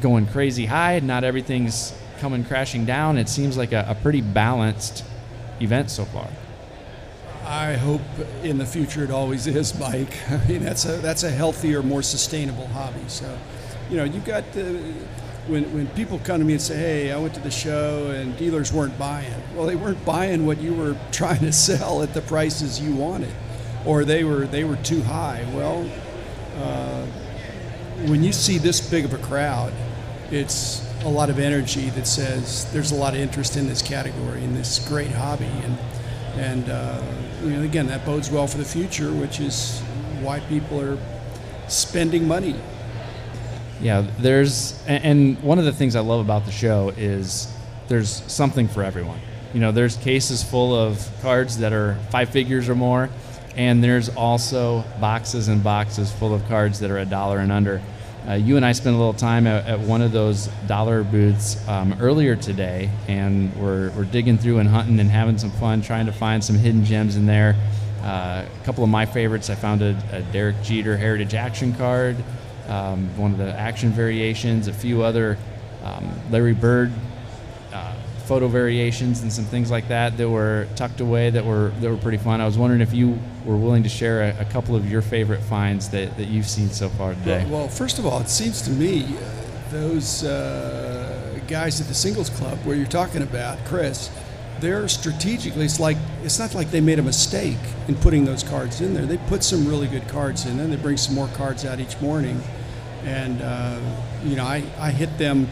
[0.00, 0.98] going crazy high.
[1.00, 3.18] Not everything's coming crashing down.
[3.18, 5.04] It seems like a, a pretty balanced
[5.60, 6.28] event so far.
[7.48, 8.02] I hope
[8.42, 10.18] in the future it always is, Mike.
[10.30, 13.00] I mean, that's a that's a healthier, more sustainable hobby.
[13.06, 13.38] So,
[13.88, 14.62] you know, you've got the,
[15.46, 18.36] when when people come to me and say, "Hey, I went to the show and
[18.36, 22.20] dealers weren't buying." Well, they weren't buying what you were trying to sell at the
[22.20, 23.32] prices you wanted,
[23.86, 25.46] or they were they were too high.
[25.54, 25.90] Well,
[26.56, 27.06] uh,
[28.08, 29.72] when you see this big of a crowd,
[30.30, 34.44] it's a lot of energy that says there's a lot of interest in this category
[34.44, 35.78] in this great hobby and
[36.36, 37.00] and uh,
[37.42, 39.80] you know again that bodes well for the future which is
[40.20, 40.98] why people are
[41.68, 42.54] spending money.
[43.80, 47.52] Yeah there's and one of the things i love about the show is
[47.88, 49.20] there's something for everyone.
[49.54, 53.08] You know there's cases full of cards that are five figures or more
[53.56, 57.82] and there's also boxes and boxes full of cards that are a dollar and under
[58.28, 61.66] uh, you and I spent a little time at, at one of those dollar booths
[61.66, 66.06] um, earlier today, and we're, we're digging through and hunting and having some fun, trying
[66.06, 67.56] to find some hidden gems in there.
[68.02, 72.16] Uh, a couple of my favorites, I found a, a Derek Jeter Heritage Action card,
[72.68, 75.38] um, one of the action variations, a few other
[75.82, 76.92] um, Larry Bird
[78.28, 81.96] photo variations and some things like that that were tucked away that were that were
[81.96, 82.42] pretty fun.
[82.42, 85.40] I was wondering if you were willing to share a, a couple of your favorite
[85.40, 87.44] finds that, that you've seen so far today.
[87.44, 91.94] Well, well first of all, it seems to me uh, those uh, guys at the
[91.94, 94.10] singles club where you're talking about, Chris,
[94.60, 95.64] they're strategically.
[95.64, 97.56] It's like it's not like they made a mistake
[97.88, 99.06] in putting those cards in there.
[99.06, 101.98] They put some really good cards in, and they bring some more cards out each
[102.02, 102.42] morning.
[103.04, 103.80] And uh,
[104.22, 105.48] you know, I, I hit them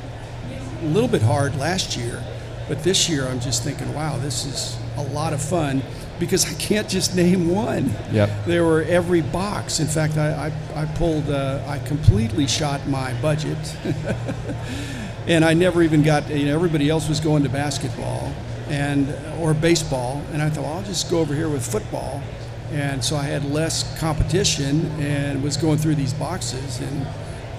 [0.82, 2.22] a little bit hard last year
[2.68, 5.82] but this year, I'm just thinking, wow, this is a lot of fun
[6.18, 7.90] because I can't just name one.
[8.10, 8.46] Yep.
[8.46, 9.80] There were every box.
[9.80, 13.58] In fact, I, I, I pulled, uh, I completely shot my budget.
[15.26, 18.32] and I never even got, you know, everybody else was going to basketball
[18.68, 20.22] and or baseball.
[20.32, 22.22] And I thought, well, I'll just go over here with football.
[22.72, 27.06] And so I had less competition and was going through these boxes and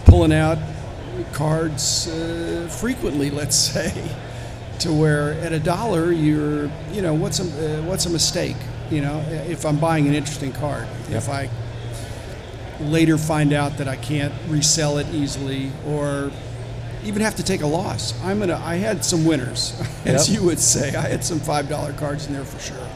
[0.03, 0.57] pulling out
[1.31, 4.09] cards uh, frequently, let's say
[4.79, 8.57] to where at a dollar you're you know what's a uh, what's a mistake
[8.89, 11.17] you know if I'm buying an interesting card yep.
[11.17, 11.49] if I
[12.79, 16.31] later find out that I can't resell it easily or
[17.03, 20.39] even have to take a loss I'm gonna I had some winners as yep.
[20.39, 22.87] you would say I had some five dollar cards in there for sure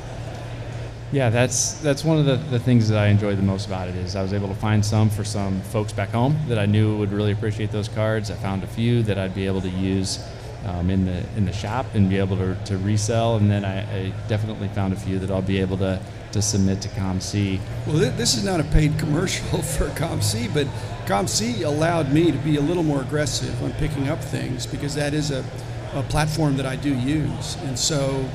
[1.14, 3.96] yeah, that's that's one of the, the things that I enjoy the most about it
[3.96, 6.98] is I was able to find some for some folks back home that I knew
[6.98, 8.32] would really appreciate those cards.
[8.32, 10.26] I found a few that I'd be able to use
[10.66, 13.38] um, in the in the shop and be able to, to resell.
[13.38, 16.00] And then I, I, definitely found a few that I'll be able to,
[16.34, 17.60] to submit to COMC.
[17.88, 20.68] Well, this is not a paid commercial for COMC, but
[21.06, 25.14] COMC allowed me to be a little more aggressive on picking up things because that
[25.14, 25.44] is a,
[25.94, 27.58] a platform that I do use.
[27.64, 28.30] And so,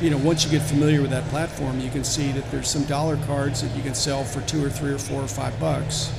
[0.00, 2.84] you know, once you get familiar with that platform, you can see that there's some
[2.84, 6.12] dollar cards that you can sell for two or three or four or five bucks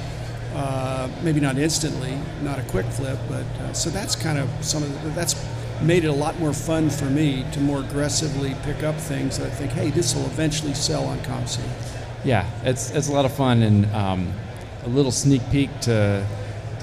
[0.53, 4.83] uh, maybe not instantly, not a quick flip, but uh, so that's kind of some
[4.83, 5.35] of the, that's
[5.81, 9.47] made it a lot more fun for me to more aggressively pick up things that
[9.47, 11.59] I think, hey, this will eventually sell on COMC.
[12.23, 14.33] Yeah, it's it's a lot of fun and um,
[14.85, 16.25] a little sneak peek to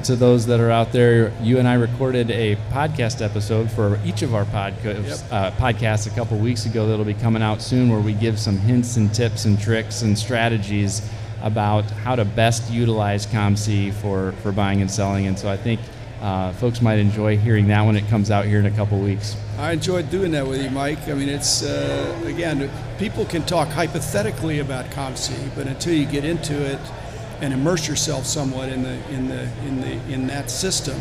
[0.05, 1.33] to those that are out there.
[1.43, 5.33] You and I recorded a podcast episode for each of our podcasts yep.
[5.33, 8.59] uh, podcasts a couple weeks ago that'll be coming out soon, where we give some
[8.59, 11.09] hints and tips and tricks and strategies
[11.43, 15.27] about how to best utilize COMC for, for buying and selling.
[15.27, 15.81] And so I think
[16.21, 19.37] uh, folks might enjoy hearing that when it comes out here in a couple weeks.
[19.59, 21.09] I enjoyed doing that with you, Mike.
[21.09, 26.25] I mean, it's, uh, again, people can talk hypothetically about COMC, but until you get
[26.25, 26.79] into it
[27.41, 31.01] and immerse yourself somewhat in, the, in, the, in, the, in that system,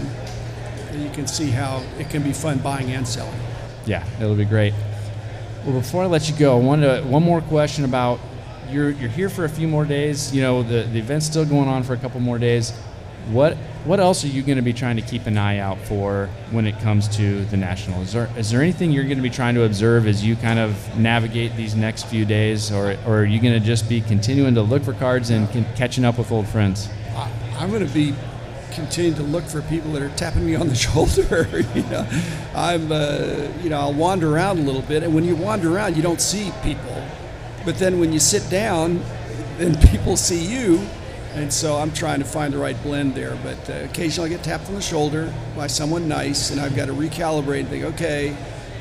[0.94, 3.40] you can see how it can be fun buying and selling.
[3.86, 4.74] Yeah, it'll be great.
[5.66, 8.20] Well, before I let you go, I wanted to, one more question about
[8.72, 10.34] you're you're here for a few more days.
[10.34, 12.72] You know, the the event's still going on for a couple more days.
[13.32, 16.30] What what else are you going to be trying to keep an eye out for
[16.52, 18.02] when it comes to the national?
[18.02, 20.60] Is there is there anything you're going to be trying to observe as you kind
[20.60, 24.56] of navigate these next few days, or or are you going to just be continuing
[24.56, 26.90] to look for cards and catching up with old friends?
[27.58, 28.16] I'm going to be
[28.72, 31.48] continue to look for people that are tapping me on the shoulder.
[31.76, 32.08] you know,
[32.56, 35.98] I'm, uh, you know, I'll wander around a little bit, and when you wander around,
[35.98, 37.04] you don't see people.
[37.70, 39.00] But then when you sit down,
[39.60, 40.84] then people see you,
[41.36, 43.38] and so I'm trying to find the right blend there.
[43.44, 46.88] But uh, occasionally I get tapped on the shoulder by someone nice, and I've got
[46.88, 48.36] to recalibrate and think, okay,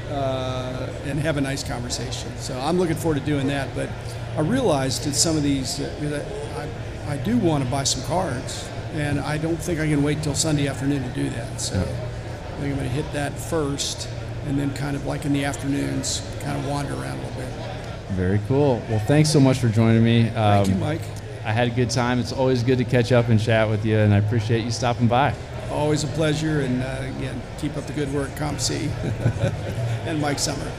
[0.09, 2.35] uh, and have a nice conversation.
[2.39, 3.69] So I'm looking forward to doing that.
[3.75, 3.91] But
[4.39, 6.67] I realized that some of these, uh,
[7.07, 10.23] I, I do want to buy some cards and I don't think I can wait
[10.23, 11.61] till Sunday afternoon to do that.
[11.61, 14.09] So I think I'm going to hit that first,
[14.47, 17.78] and then kind of like in the afternoons, kind of wander around a little bit.
[18.13, 18.83] Very cool.
[18.89, 20.29] Well, thanks so much for joining me.
[20.29, 21.01] Um, Thank you, Mike.
[21.45, 22.19] I had a good time.
[22.19, 25.09] It's always good to catch up and chat with you, and I appreciate you stopping
[25.09, 25.35] by.
[25.71, 28.89] Always a pleasure, and uh, again, keep up the good work, COMC,
[30.07, 30.71] and Mike Summer.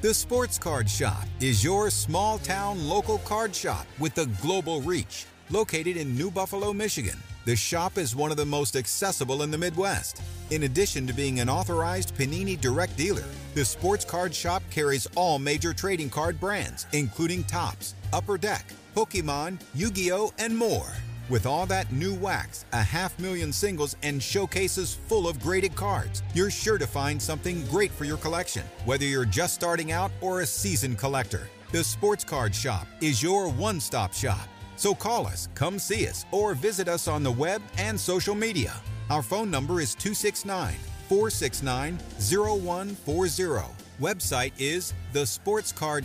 [0.00, 5.26] The Sports Card Shop is your small town local card shop with a global reach.
[5.50, 9.58] Located in New Buffalo, Michigan, the shop is one of the most accessible in the
[9.58, 10.20] Midwest.
[10.50, 15.38] In addition to being an authorized Panini direct dealer, the Sports Card Shop carries all
[15.38, 20.92] major trading card brands, including Topps, Upper Deck, Pokemon, Yu Gi Oh!, and more.
[21.30, 26.22] With all that new wax, a half million singles, and showcases full of graded cards,
[26.34, 30.40] you're sure to find something great for your collection, whether you're just starting out or
[30.40, 31.48] a seasoned collector.
[31.70, 34.48] The Sports Card Shop is your one stop shop.
[34.76, 38.74] So call us, come see us, or visit us on the web and social media.
[39.10, 40.74] Our phone number is 269
[41.08, 43.74] 469 0140.
[44.00, 44.92] Website is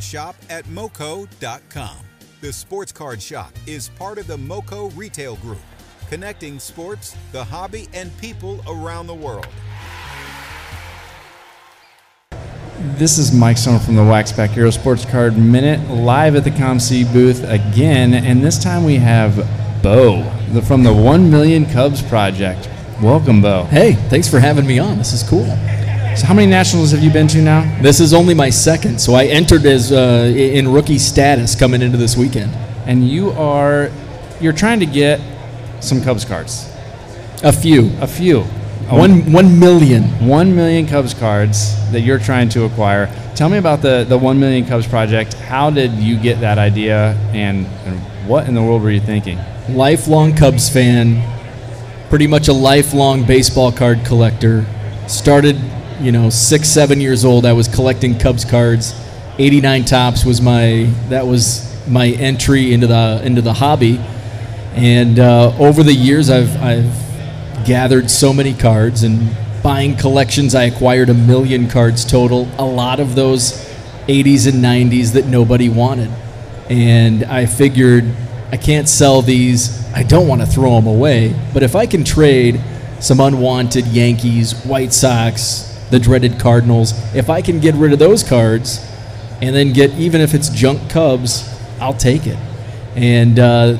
[0.01, 1.97] Shop at moco.com.
[2.41, 5.59] The Sports Card Shop is part of the Moco Retail Group,
[6.07, 9.47] connecting sports, the hobby, and people around the world.
[12.97, 16.51] This is Mike Summer from the Wax Pack Hero Sports Card Minute, live at the
[16.51, 19.35] COMC booth again, and this time we have
[19.83, 20.23] Bo
[20.61, 22.69] from the One Million Cubs Project.
[23.01, 23.63] Welcome, Bo.
[23.63, 24.97] Hey, thanks for having me on.
[24.97, 25.45] This is cool.
[25.45, 27.63] So, how many nationals have you been to now?
[27.81, 28.99] This is only my second.
[28.99, 32.53] So, I entered as uh, in rookie status coming into this weekend.
[32.85, 33.89] And you are,
[34.41, 35.21] you're trying to get
[35.79, 36.69] some Cubs cards.
[37.41, 37.89] A few.
[38.01, 38.41] A few.
[38.89, 40.03] One one million.
[40.27, 43.07] One million Cubs cards that you're trying to acquire.
[43.33, 45.35] Tell me about the the one million Cubs project.
[45.35, 49.39] How did you get that idea, and, and what in the world were you thinking?
[49.69, 51.21] Lifelong Cubs fan,
[52.09, 54.65] pretty much a lifelong baseball card collector.
[55.07, 55.57] Started,
[56.01, 57.45] you know, six seven years old.
[57.45, 58.93] I was collecting Cubs cards.
[59.37, 63.97] 89 Topps was my that was my entry into the into the hobby,
[64.73, 70.55] and uh, over the years I've I've gathered so many cards and buying collections.
[70.55, 73.53] I acquired a million cards total, a lot of those
[74.07, 76.09] 80s and 90s that nobody wanted.
[76.69, 78.05] And I figured
[78.51, 79.85] I can't sell these.
[79.93, 81.35] I don't want to throw them away.
[81.53, 82.61] But if I can trade
[82.99, 88.23] some unwanted Yankees, White Sox, the dreaded Cardinals, if I can get rid of those
[88.23, 88.85] cards
[89.41, 91.47] and then get, even if it's junk Cubs,
[91.79, 92.37] I'll take it.
[92.95, 93.77] And uh,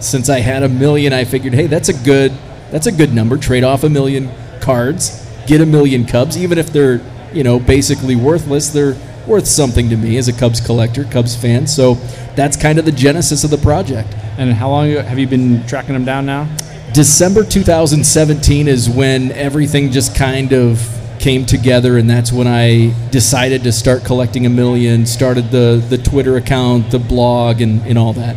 [0.00, 2.32] since I had a million, I figured, hey, that's a good
[2.70, 3.36] that's a good number.
[3.36, 7.00] Trade off a million cards, get a million Cubs, even if they're
[7.32, 8.70] you know basically worthless.
[8.70, 11.66] They're worth something to me as a Cubs collector, Cubs fan.
[11.66, 11.94] So
[12.34, 14.12] that's kind of the genesis of the project.
[14.38, 16.48] And how long have you been tracking them down now?
[16.92, 20.80] December 2017 is when everything just kind of
[21.18, 25.06] came together, and that's when I decided to start collecting a million.
[25.06, 28.36] Started the the Twitter account, the blog, and, and all that.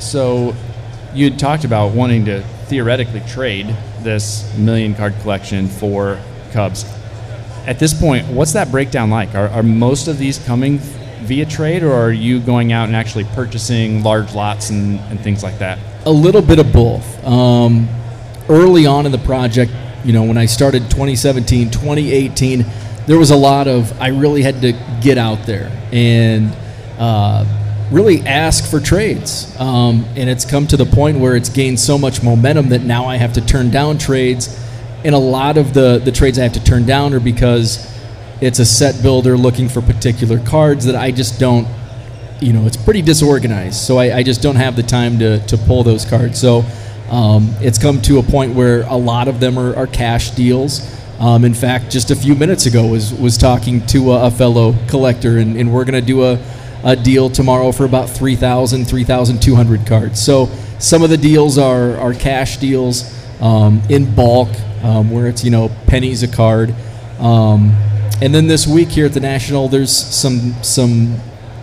[0.00, 0.54] So
[1.14, 6.20] you had talked about wanting to theoretically trade this million card collection for
[6.52, 6.84] Cubs.
[7.66, 9.34] At this point, what's that breakdown like?
[9.34, 10.78] Are, are most of these coming
[11.24, 15.42] via trade, or are you going out and actually purchasing large lots and, and things
[15.42, 15.78] like that?
[16.04, 17.24] A little bit of both.
[17.24, 17.88] Um,
[18.48, 19.72] early on in the project,
[20.04, 22.66] you know, when I started 2017, 2018,
[23.06, 26.54] there was a lot of, I really had to get out there and,
[26.98, 27.46] uh,
[27.90, 29.54] really ask for trades.
[29.58, 33.06] Um, and it's come to the point where it's gained so much momentum that now
[33.06, 34.60] I have to turn down trades.
[35.04, 37.92] And a lot of the, the trades I have to turn down are because
[38.40, 41.68] it's a set builder looking for particular cards that I just don't,
[42.40, 43.76] you know, it's pretty disorganized.
[43.76, 46.40] So I, I just don't have the time to, to pull those cards.
[46.40, 46.64] So
[47.10, 50.90] um, it's come to a point where a lot of them are, are cash deals.
[51.20, 54.74] Um, in fact, just a few minutes ago was was talking to a, a fellow
[54.88, 56.38] collector, and, and we're going to do a
[56.84, 60.22] a deal tomorrow for about 3,000, 3,200 cards.
[60.22, 60.46] So
[60.78, 64.50] some of the deals are, are cash deals um, in bulk,
[64.84, 66.74] um, where it's, you know, pennies a card.
[67.18, 67.70] Um,
[68.22, 71.18] and then this week here at the National, there's some, some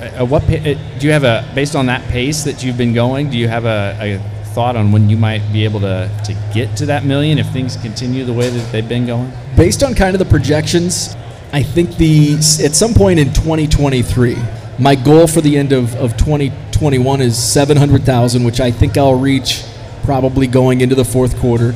[0.00, 3.30] uh, what uh, do you have a based on that pace that you've been going?
[3.30, 4.18] Do you have a, a
[4.54, 7.76] thought on when you might be able to to get to that million if things
[7.76, 9.32] continue the way that they've been going?
[9.56, 11.16] Based on kind of the projections,
[11.52, 14.36] I think the at some point in 2023,
[14.78, 19.64] my goal for the end of, of 2021 is 700,000, which I think I'll reach
[20.04, 21.74] probably going into the fourth quarter,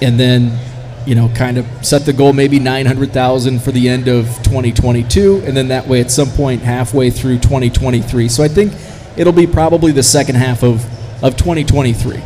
[0.00, 0.58] and then
[1.06, 5.54] you know kind of set the goal maybe 900,000 for the end of 2022, and
[5.54, 8.28] then that way at some point halfway through 2023.
[8.28, 8.72] So I think
[9.18, 10.82] it'll be probably the second half of
[11.22, 12.22] of 2023.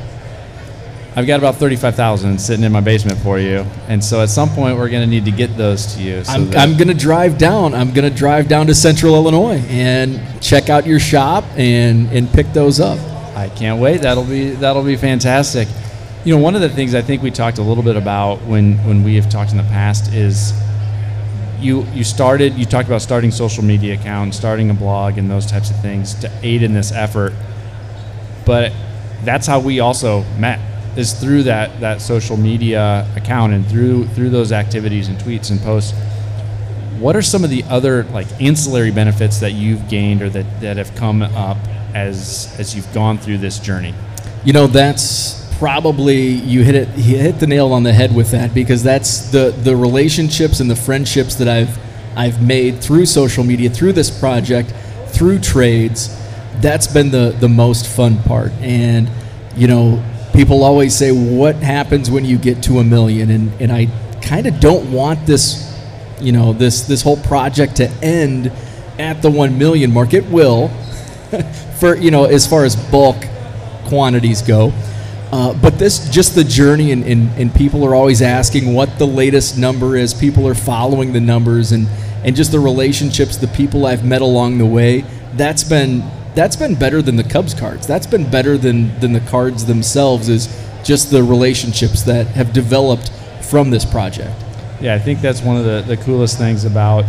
[1.16, 4.48] I've got about thirty-five thousand sitting in my basement for you, and so at some
[4.48, 6.24] point we're going to need to get those to you.
[6.24, 7.72] So I'm, that- I'm going to drive down.
[7.72, 12.28] I'm going to drive down to Central Illinois and check out your shop and and
[12.32, 12.98] pick those up.
[13.36, 14.00] I can't wait.
[14.02, 15.68] That'll be that'll be fantastic.
[16.24, 18.76] You know, one of the things I think we talked a little bit about when
[18.84, 20.52] when we have talked in the past is
[21.60, 25.46] you you started you talked about starting social media accounts, starting a blog, and those
[25.46, 27.32] types of things to aid in this effort.
[28.44, 28.72] But
[29.22, 30.58] that's how we also met
[30.96, 35.60] is through that that social media account and through through those activities and tweets and
[35.60, 35.92] posts.
[36.98, 40.76] What are some of the other like ancillary benefits that you've gained or that, that
[40.76, 41.58] have come up
[41.94, 43.94] as as you've gone through this journey?
[44.44, 46.88] You know, that's probably you hit it.
[46.96, 50.70] You hit the nail on the head with that because that's the the relationships and
[50.70, 51.78] the friendships that I've
[52.16, 54.72] I've made through social media, through this project,
[55.08, 56.16] through trades.
[56.60, 58.52] That's been the the most fun part.
[58.60, 59.08] And
[59.56, 60.02] you know,
[60.34, 63.30] people always say, "What happens when you get to a million?
[63.30, 63.88] And and I
[64.20, 65.72] kind of don't want this
[66.20, 68.50] you know this this whole project to end
[68.98, 70.14] at the 1 million mark.
[70.14, 70.68] It will
[71.78, 73.16] for you know as far as bulk
[73.86, 74.72] quantities go.
[75.32, 79.06] Uh, but this just the journey and, and, and people are always asking what the
[79.06, 80.14] latest number is.
[80.14, 81.88] People are following the numbers and
[82.24, 85.04] and just the relationships the people i've met along the way.
[85.34, 89.20] That's been that's been better than the cubs cards that's been better than than the
[89.20, 90.48] cards themselves is
[90.84, 93.10] just the relationships that have developed
[93.42, 94.34] from this project
[94.80, 97.04] Yeah, I think that's one of the, the coolest things about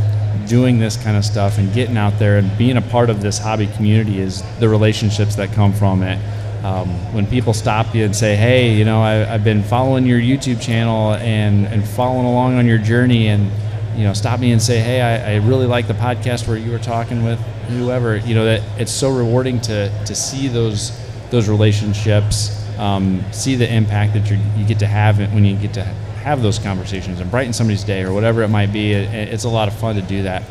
[0.47, 3.37] doing this kind of stuff and getting out there and being a part of this
[3.37, 6.19] hobby community is the relationships that come from it.
[6.63, 10.19] Um, when people stop you and say, hey, you know, I, I've been following your
[10.19, 13.51] YouTube channel and, and following along on your journey and,
[13.95, 16.71] you know, stop me and say, hey, I, I really like the podcast where you
[16.71, 20.91] were talking with whoever, you know, that it's so rewarding to, to see those,
[21.29, 25.73] those relationships, um, see the impact that you you get to have when you get
[25.75, 28.93] to have those conversations and brighten somebody's day or whatever it might be.
[28.93, 30.43] It, it's a lot of fun to do that.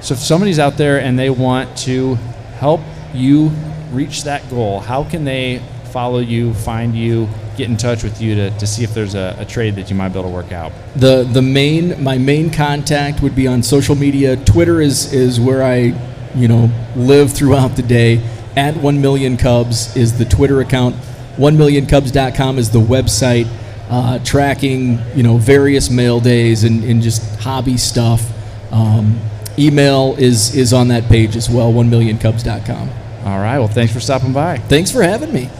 [0.00, 2.16] So if somebody's out there and they want to
[2.58, 2.80] help
[3.14, 3.50] you
[3.90, 8.34] reach that goal, how can they follow you, find you, get in touch with you
[8.34, 10.52] to, to see if there's a, a trade that you might be able to work
[10.52, 10.72] out?
[10.96, 14.36] the the main my main contact would be on social media.
[14.36, 15.94] Twitter is is where I
[16.34, 18.22] you know live throughout the day.
[18.56, 20.94] At one million Cubs is the Twitter account.
[21.36, 23.48] One millioncubs.com is the website
[23.90, 28.30] uh, tracking you know various mail days and, and just hobby stuff.
[28.72, 29.18] Um,
[29.58, 31.72] email is is on that page as well.
[31.72, 32.90] One millioncubs.com.
[33.24, 33.58] All right.
[33.58, 34.58] Well, thanks for stopping by.
[34.58, 35.50] Thanks for having me.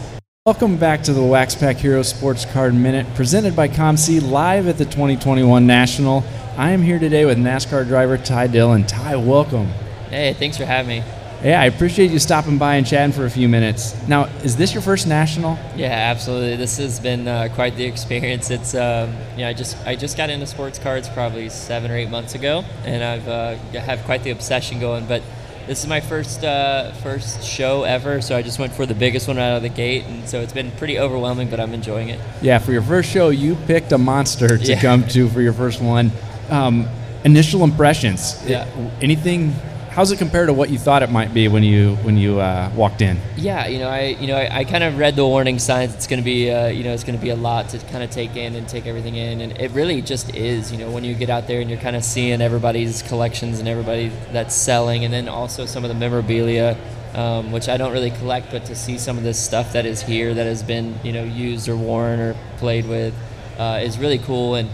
[0.47, 4.77] Welcome back to the Wax Pack Hero Sports Card Minute, presented by COMC live at
[4.77, 6.23] the 2021 National.
[6.55, 8.85] I am here today with NASCAR driver Ty Dillon.
[8.85, 9.65] Ty, welcome.
[10.11, 11.03] Hey, thanks for having me.
[11.43, 13.95] Yeah, I appreciate you stopping by and chatting for a few minutes.
[14.07, 15.57] Now, is this your first national?
[15.75, 16.57] Yeah, absolutely.
[16.57, 18.51] This has been uh, quite the experience.
[18.51, 22.11] It's um, yeah, I just I just got into sports cards probably seven or eight
[22.11, 25.07] months ago, and I've uh, have quite the obsession going.
[25.07, 25.23] But
[25.67, 29.27] this is my first uh, first show ever, so I just went for the biggest
[29.27, 32.19] one out of the gate, and so it's been pretty overwhelming, but I'm enjoying it.
[32.41, 34.81] Yeah, for your first show, you picked a monster to Yeah.
[34.81, 36.11] come to for your first one.
[36.49, 36.87] Um,
[37.23, 38.41] initial impressions.
[38.45, 38.67] Yeah.
[39.01, 39.55] Anything?
[39.95, 42.69] How's it compare to what you thought it might be when you when you uh,
[42.75, 43.17] walked in?
[43.37, 45.95] Yeah, you know, I you know I, I kind of read the warning signs.
[45.95, 48.03] It's going to be uh, you know it's going to be a lot to kind
[48.03, 50.69] of take in and take everything in, and it really just is.
[50.69, 53.69] You know, when you get out there and you're kind of seeing everybody's collections and
[53.69, 56.75] everybody that's selling, and then also some of the memorabilia,
[57.13, 60.01] um, which I don't really collect, but to see some of this stuff that is
[60.01, 63.13] here that has been you know used or worn or played with
[63.57, 64.69] uh, is really cool and.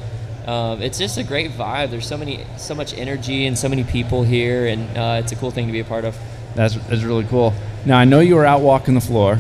[0.48, 1.92] Um, it's just a great vibe.
[1.92, 5.36] There's so many, so much energy and so many people here, and uh, it's a
[5.36, 6.18] cool thing to be a part of.
[6.56, 7.54] That's, that's really cool.
[7.86, 9.40] Now, I know you were out walking the floor.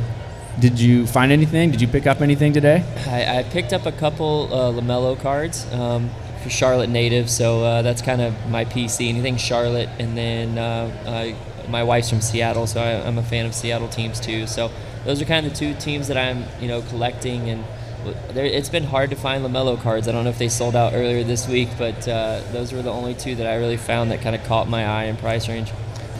[0.59, 1.71] Did you find anything?
[1.71, 2.83] Did you pick up anything today?
[3.07, 6.09] I, I picked up a couple uh, LaMelo cards um,
[6.43, 9.09] for Charlotte native, so uh, that's kind of my PC.
[9.09, 11.35] Anything Charlotte, and then uh,
[11.71, 14.45] my wife's from Seattle, so I, am a fan of Seattle teams too.
[14.45, 14.71] So
[15.05, 17.63] those are kind of the two teams that I'm, you know, collecting and
[18.05, 20.07] it's been hard to find LaMelo cards.
[20.07, 22.91] I don't know if they sold out earlier this week, but uh, those were the
[22.91, 25.71] only two that I really found that kind of caught my eye in price range.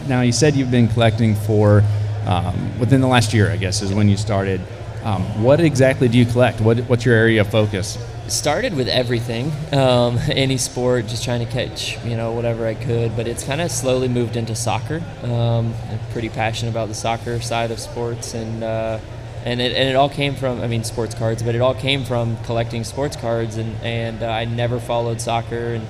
[0.08, 1.82] Now, you said you've been collecting for
[2.26, 4.60] um, within the last year, I guess, is when you started.
[5.04, 6.60] Um, what exactly do you collect?
[6.60, 7.98] What, what's your area of focus?
[8.28, 13.16] Started with everything, um, any sport, just trying to catch you know whatever I could.
[13.16, 15.02] But it's kind of slowly moved into soccer.
[15.24, 19.00] Um, I'm pretty passionate about the soccer side of sports, and uh,
[19.44, 22.04] and it, and it all came from I mean sports cards, but it all came
[22.04, 25.86] from collecting sports cards, and and uh, I never followed soccer, and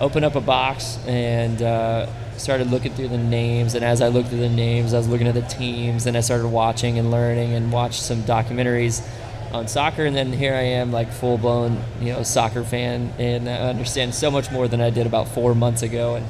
[0.00, 4.28] opened up a box and uh, started looking through the names, and as I looked
[4.28, 7.54] through the names, I was looking at the teams, and I started watching and learning,
[7.54, 9.06] and watched some documentaries
[9.52, 13.48] on soccer, and then here I am, like full blown you know soccer fan, and
[13.48, 16.26] I understand so much more than I did about four months ago, and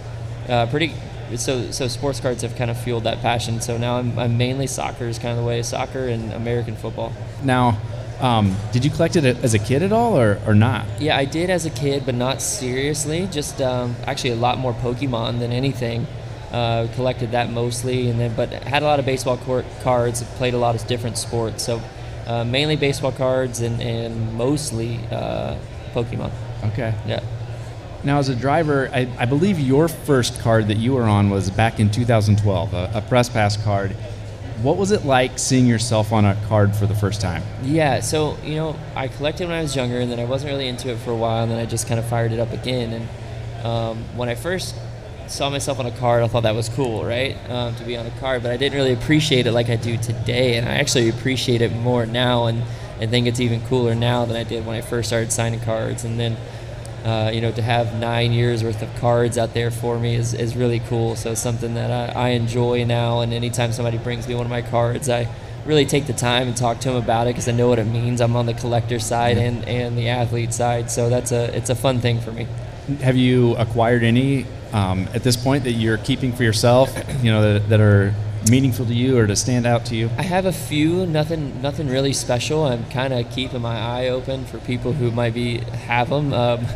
[0.51, 0.93] uh, pretty
[1.37, 3.61] so so sports cards have kind of fueled that passion.
[3.61, 7.13] So now I'm, I'm mainly soccer is kind of the way soccer and American football.
[7.43, 7.79] Now,
[8.21, 10.87] um, did you collect it as a kid at all, or, or not?
[11.01, 13.29] Yeah, I did as a kid, but not seriously.
[13.31, 16.07] Just um, actually a lot more Pokemon than anything.
[16.51, 20.23] Uh, collected that mostly, and then but had a lot of baseball court cards.
[20.39, 21.83] Played a lot of different sports, so
[22.27, 25.59] uh, mainly baseball cards and and mostly uh,
[25.93, 26.31] Pokemon.
[26.65, 26.95] Okay.
[27.07, 27.21] Yeah.
[28.05, 31.51] Now, as a driver, I, I, believe your first card that you were on was
[31.51, 33.91] back in 2012, a, a, press pass card.
[34.63, 37.43] What was it like seeing yourself on a card for the first time?
[37.63, 40.69] Yeah, so you know, I collected when I was younger, and then I wasn't really
[40.69, 42.93] into it for a while, and then I just kind of fired it up again.
[42.93, 44.77] And um, when I first
[45.27, 48.07] saw myself on a card, I thought that was cool, right, um, to be on
[48.07, 48.43] a card.
[48.43, 51.73] But I didn't really appreciate it like I do today, and I actually appreciate it
[51.73, 52.63] more now, and
[53.01, 56.05] and think it's even cooler now than I did when I first started signing cards.
[56.05, 56.37] And then
[57.09, 60.35] uh, you know, to have nine years worth of cards out there for me is,
[60.35, 61.17] is really cool.
[61.17, 63.21] So something that I, I enjoy now.
[63.21, 65.27] And anytime somebody brings me one of my cards, I
[65.65, 67.87] really take the time and talk to them about it because I know what it
[67.87, 68.21] means.
[68.21, 71.75] I'm on the collector side and, and the athlete side, so that's a it's a
[71.75, 72.47] fun thing for me.
[73.01, 76.97] Have you acquired any um, at this point that you're keeping for yourself?
[77.23, 78.15] You know that, that are
[78.51, 80.11] meaningful to you or to stand out to you?
[80.17, 82.65] I have a few, nothing, nothing really special.
[82.65, 86.33] I'm kind of keeping my eye open for people who might be have them.
[86.33, 86.67] Um,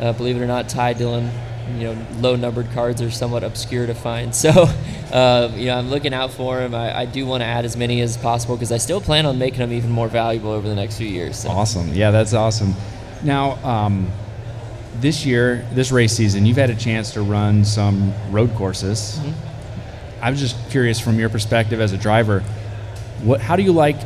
[0.00, 1.30] uh, believe it or not, Ty Dillon,
[1.76, 4.34] you know, low numbered cards are somewhat obscure to find.
[4.44, 4.50] So,
[5.12, 6.74] uh, you know, I'm looking out for him.
[6.74, 9.38] I, I do want to add as many as possible because I still plan on
[9.38, 11.38] making them even more valuable over the next few years.
[11.38, 11.50] So.
[11.50, 11.92] Awesome.
[11.94, 12.74] Yeah, that's awesome.
[13.22, 14.10] Now, um,
[15.00, 19.18] this year, this race season, you've had a chance to run some road courses.
[19.18, 20.22] Mm-hmm.
[20.24, 22.40] I was just curious from your perspective as a driver,
[23.22, 23.96] what, how do you like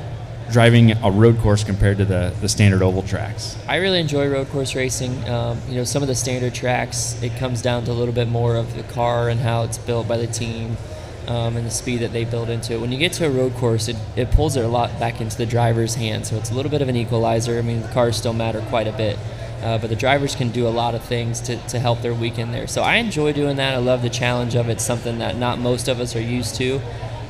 [0.50, 3.56] driving a road course compared to the, the standard oval tracks?
[3.68, 5.28] I really enjoy road course racing.
[5.28, 8.28] Um, you know, some of the standard tracks, it comes down to a little bit
[8.28, 10.76] more of the car and how it's built by the team
[11.26, 12.80] um, and the speed that they build into it.
[12.80, 15.36] When you get to a road course, it, it pulls it a lot back into
[15.36, 16.30] the driver's hands.
[16.30, 17.58] So it's a little bit of an equalizer.
[17.58, 19.18] I mean, the cars still matter quite a bit.
[19.62, 22.54] Uh, but the drivers can do a lot of things to, to help their weekend
[22.54, 22.68] there.
[22.68, 23.74] So I enjoy doing that.
[23.74, 26.80] I love the challenge of it, something that not most of us are used to.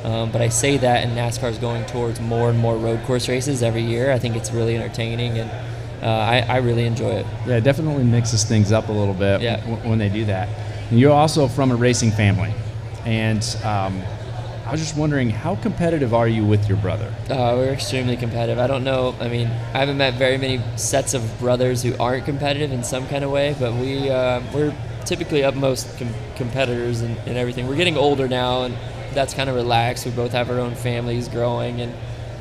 [0.05, 3.28] Um, but I say that, and NASCAR is going towards more and more road course
[3.28, 4.12] races every year.
[4.12, 5.51] I think it's really entertaining, and
[6.03, 7.26] uh, I, I, really enjoy it.
[7.46, 9.57] Yeah, it definitely mixes things up a little bit yeah.
[9.57, 10.49] w- when they do that.
[10.90, 12.55] And you're also from a racing family,
[13.05, 14.01] and um,
[14.68, 17.12] I was just wondering, how competitive are you with your brother?
[17.30, 18.59] Uh, we're extremely competitive.
[18.59, 19.16] I don't know.
[19.18, 23.09] I mean, I haven't met very many sets of brothers who aren't competitive in some
[23.09, 24.76] kind of way, but we uh, we're
[25.07, 27.66] typically upmost com- competitors and, everything.
[27.66, 28.76] We're getting older now, and
[29.15, 30.05] that's kind of relaxed.
[30.05, 31.95] We both have our own families growing, and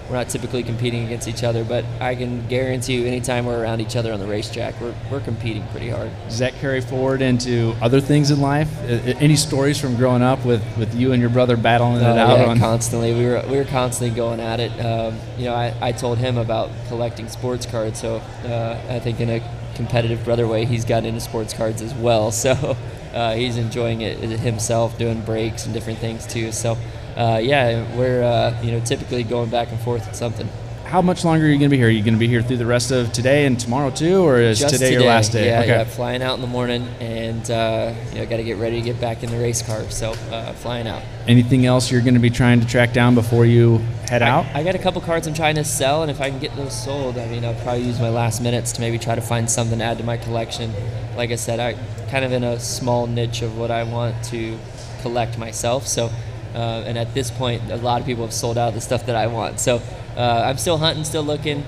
[0.09, 1.63] we're not typically competing against each other.
[1.63, 5.19] But I can guarantee you, anytime we're around each other on the racetrack, we're, we're
[5.19, 6.11] competing pretty hard.
[6.27, 8.69] Does that carry forward into other things in life?
[8.85, 12.39] Any stories from growing up with, with you and your brother battling it uh, out?
[12.39, 12.59] Yeah, on?
[12.59, 13.13] constantly.
[13.13, 14.71] We were we were constantly going at it.
[14.79, 19.19] Um, you know, I, I told him about collecting sports cards, so uh, I think
[19.19, 22.31] in a competitive brother way, he's got into sports cards as well.
[22.47, 22.77] So
[23.13, 26.51] uh, he's enjoying it himself, doing breaks and different things too.
[26.51, 26.77] So,
[27.15, 30.49] uh, yeah, we're uh, you know typically going back and forth with something.
[30.87, 31.87] How much longer are you going to be here?
[31.87, 34.39] Are you going to be here through the rest of today and tomorrow too, or
[34.39, 34.91] is today, today.
[34.93, 35.47] your last day?
[35.47, 35.67] Yeah, okay.
[35.69, 35.83] yeah.
[35.83, 38.99] Flying out in the morning, and uh, you know, got to get ready to get
[39.01, 39.83] back in the race car.
[39.89, 41.03] So uh, flying out.
[41.27, 43.79] Anything else you're going to be trying to track down before you
[44.09, 44.45] head out?
[44.55, 46.55] I, I got a couple cards I'm trying to sell, and if I can get
[46.55, 49.49] those sold, I mean, I'll probably use my last minutes to maybe try to find
[49.51, 50.71] something to add to my collection.
[51.17, 51.73] Like I said, I
[52.09, 54.57] kind of in a small niche of what I want to
[55.01, 55.85] collect myself.
[55.85, 56.11] So,
[56.57, 59.15] uh, and at this point, a lot of people have sold out the stuff that
[59.15, 59.59] I want.
[59.59, 59.79] So,
[60.15, 61.63] uh, I'm still hunting, still looking.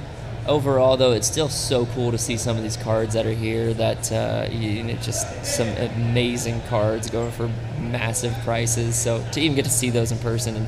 [0.48, 3.72] Overall, though, it's still so cool to see some of these cards that are here.
[3.74, 8.96] That uh, you know, just some amazing cards going for massive prices.
[8.96, 10.68] So to even get to see those in person, and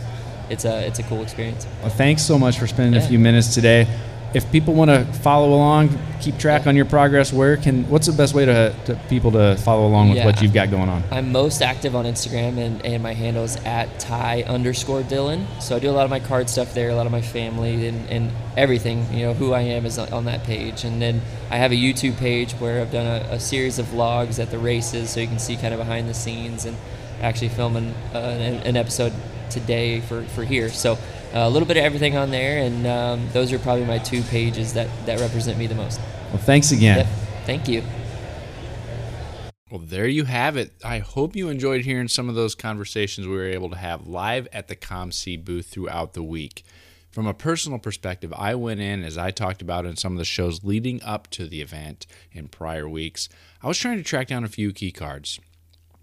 [0.52, 1.66] it's a it's a cool experience.
[1.82, 3.88] Well, thanks so much for spending a few minutes today.
[4.34, 5.90] If people want to follow along,
[6.22, 7.90] keep track on your progress, where can?
[7.90, 10.26] What's the best way to, to people to follow along with Yeah.
[10.26, 11.04] what you've got going on?
[11.12, 15.48] I'm most active on Instagram, and, and my handle is at Ty underscore Dillon.
[15.60, 17.88] So I do a lot of my card stuff there, a lot of my family,
[17.88, 19.06] and, and everything.
[19.14, 20.86] You know, who I am is on, that page.
[20.86, 24.40] And then I have a YouTube page where I've done a, a series of vlogs
[24.40, 26.78] at the races, so you can see kind of behind the scenes, and
[27.22, 29.12] actually filming uh, an, an episode
[29.50, 30.70] today for, for here.
[30.70, 30.98] So
[31.34, 34.74] a little bit of everything on there, and um, those are probably my two pages
[34.74, 36.00] that, that represent me the most.
[36.30, 36.98] Well, thanks again.
[36.98, 37.08] Yep.
[37.46, 37.84] Thank you.
[39.70, 40.74] Well, there you have it.
[40.84, 44.48] I hope you enjoyed hearing some of those conversations we were able to have live
[44.52, 46.66] at the COMC booth throughout the week.
[47.10, 50.26] From a personal perspective, I went in, as I talked about in some of the
[50.26, 53.30] shows leading up to the event in prior weeks,
[53.62, 55.40] I was trying to track down a few key cards.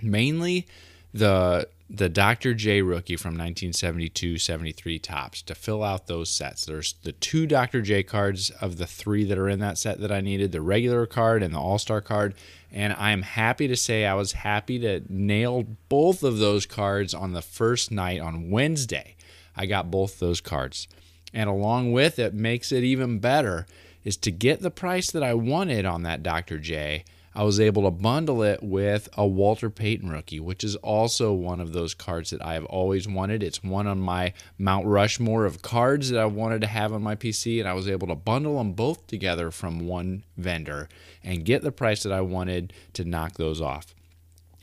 [0.03, 0.67] Mainly
[1.13, 2.53] the the Dr.
[2.53, 6.67] J rookie from 1972-73 Topps to fill out those sets.
[6.67, 7.81] There's the two Dr.
[7.81, 11.07] J cards of the three that are in that set that I needed, the regular
[11.07, 12.35] card and the All-Star card,
[12.71, 17.15] and I am happy to say I was happy to nail both of those cards
[17.15, 19.17] on the first night on Wednesday.
[19.57, 20.89] I got both those cards.
[21.33, 23.67] And along with it makes it even better
[24.05, 26.59] is to get the price that I wanted on that Dr.
[26.59, 27.05] J.
[27.35, 31.61] I was able to bundle it with a Walter Payton rookie, which is also one
[31.61, 33.43] of those cards that I have always wanted.
[33.43, 37.15] It's one on my Mount Rushmore of cards that I wanted to have on my
[37.15, 40.89] PC, and I was able to bundle them both together from one vendor
[41.23, 43.95] and get the price that I wanted to knock those off.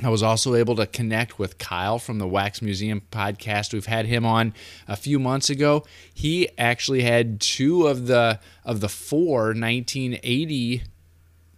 [0.03, 3.73] I was also able to connect with Kyle from the Wax Museum podcast.
[3.73, 4.53] We've had him on
[4.89, 5.85] a few months ago.
[6.13, 10.83] He actually had two of the of the four 1980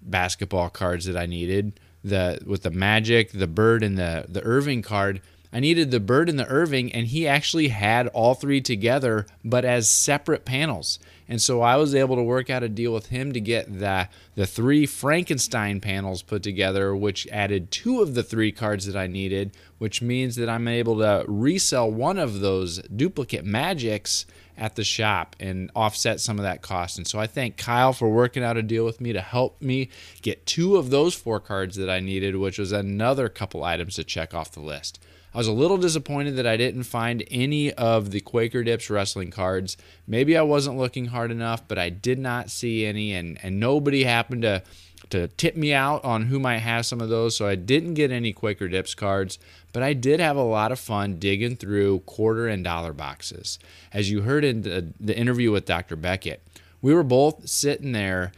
[0.10, 1.80] basketball cards that I needed.
[2.03, 5.22] The with the Magic, the Bird, and the the Erving card.
[5.51, 9.64] I needed the Bird and the Erving, and he actually had all three together, but
[9.64, 10.99] as separate panels.
[11.30, 14.08] And so I was able to work out a deal with him to get the
[14.36, 19.08] the three Frankenstein panels put together, which added two of the three cards that I
[19.08, 24.26] needed, which means that I'm able to resell one of those duplicate magics
[24.58, 26.97] at the shop and offset some of that cost.
[26.97, 29.89] And so I thank Kyle for working out a deal with me to help me
[30.22, 34.03] get two of those four cards that I needed, which was another couple items to
[34.03, 34.99] check off the list.
[35.34, 39.30] I was a little disappointed that I didn't find any of the Quaker Dips wrestling
[39.30, 39.78] cards.
[40.08, 44.03] Maybe I wasn't looking hard enough, but I did not see any, and, and nobody
[44.03, 44.64] happened to
[45.10, 47.36] to tip me out on who might have some of those.
[47.36, 49.39] So I didn't get any Quaker Dips cards,
[49.74, 53.60] but I did have a lot of fun digging through quarter and dollar boxes.
[53.93, 55.95] As you heard in the, the interview with Dr.
[55.95, 56.41] Beckett,
[56.82, 58.32] we were both sitting there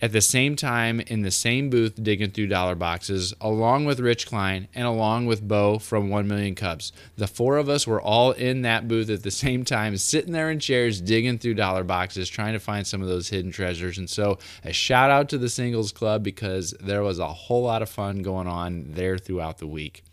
[0.00, 4.26] at the same time in the same booth digging through dollar boxes, along with Rich
[4.26, 6.92] Klein and along with Bo from 1 Million Cubs.
[7.16, 10.50] The four of us were all in that booth at the same time, sitting there
[10.50, 13.98] in chairs, digging through dollar boxes, trying to find some of those hidden treasures.
[13.98, 17.82] And so, a shout out to the Singles Club because there was a whole lot
[17.82, 20.04] of fun going on there throughout the week.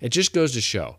[0.00, 0.96] It just goes to show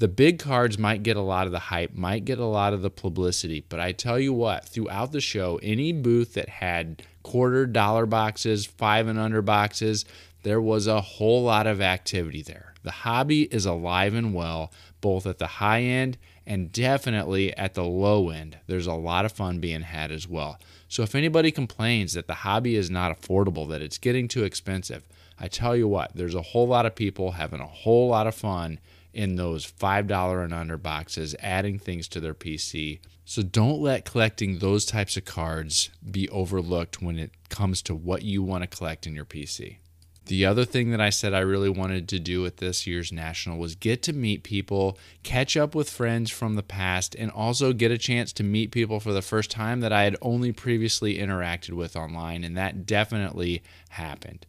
[0.00, 2.80] the big cards might get a lot of the hype, might get a lot of
[2.80, 7.66] the publicity, but I tell you what, throughout the show, any booth that had quarter
[7.66, 10.04] dollar boxes, five and under boxes,
[10.42, 12.74] there was a whole lot of activity there.
[12.82, 16.16] The hobby is alive and well, both at the high end
[16.46, 18.58] and definitely at the low end.
[18.66, 20.58] There's a lot of fun being had as well.
[20.88, 25.04] So if anybody complains that the hobby is not affordable, that it's getting too expensive,
[25.38, 28.34] I tell you what, there's a whole lot of people having a whole lot of
[28.34, 28.78] fun
[29.12, 33.00] in those $5 and under boxes, adding things to their PC.
[33.24, 38.22] So don't let collecting those types of cards be overlooked when it comes to what
[38.22, 39.78] you want to collect in your PC.
[40.26, 43.58] The other thing that I said I really wanted to do at this year's National
[43.58, 47.90] was get to meet people, catch up with friends from the past, and also get
[47.90, 51.72] a chance to meet people for the first time that I had only previously interacted
[51.72, 54.46] with online, and that definitely happened.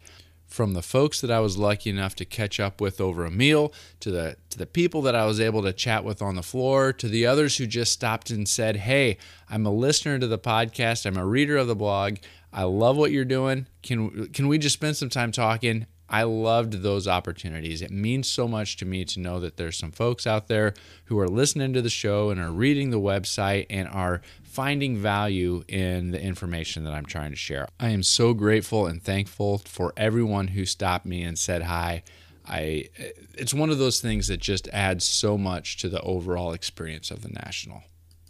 [0.51, 3.73] From the folks that I was lucky enough to catch up with over a meal,
[4.01, 6.91] to the to the people that I was able to chat with on the floor,
[6.93, 9.17] to the others who just stopped and said, "Hey,
[9.49, 11.05] I'm a listener to the podcast.
[11.05, 12.17] I'm a reader of the blog.
[12.53, 13.67] I love what you're doing.
[13.81, 17.81] Can can we just spend some time talking?" I loved those opportunities.
[17.81, 20.73] It means so much to me to know that there's some folks out there
[21.05, 25.63] who are listening to the show and are reading the website and are finding value
[25.69, 27.69] in the information that I'm trying to share.
[27.79, 32.03] I am so grateful and thankful for everyone who stopped me and said hi.
[32.45, 32.89] I
[33.35, 37.21] it's one of those things that just adds so much to the overall experience of
[37.21, 37.83] the national.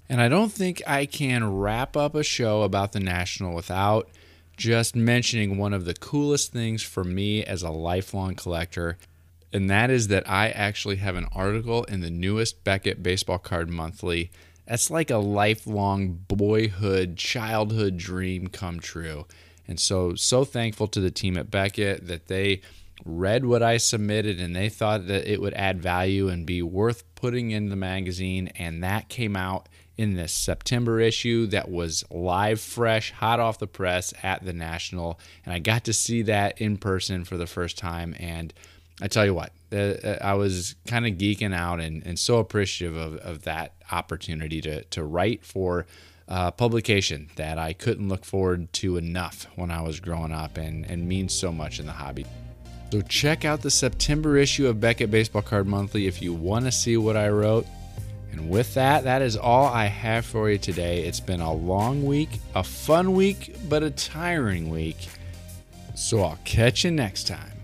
[0.08, 4.10] And I don't think I can wrap up a show about the national without
[4.58, 8.98] just mentioning one of the coolest things for me as a lifelong collector,
[9.54, 13.70] and that is that I actually have an article in the newest Beckett Baseball Card
[13.70, 14.32] Monthly.
[14.66, 19.26] That's like a lifelong boyhood, childhood dream come true.
[19.68, 22.62] And so, so thankful to the team at Beckett that they
[23.06, 27.04] read what I submitted and they thought that it would add value and be worth
[27.16, 28.48] putting in the magazine.
[28.56, 29.68] And that came out
[30.02, 35.20] in this September issue that was live, fresh, hot off the press at the National.
[35.46, 38.16] And I got to see that in person for the first time.
[38.20, 38.52] And
[39.00, 42.98] I tell you what, uh, I was kind of geeking out and, and so appreciative
[42.98, 45.86] of, of that opportunity to, to write for
[46.28, 50.84] a publication that I couldn't look forward to enough when I was growing up and,
[50.90, 52.26] and means so much in the hobby.
[52.92, 56.72] So check out the September issue of Beckett Baseball Card Monthly if you want to
[56.72, 57.68] see what I wrote.
[58.32, 61.04] And with that, that is all I have for you today.
[61.04, 65.10] It's been a long week, a fun week, but a tiring week.
[65.96, 67.61] So I'll catch you next time.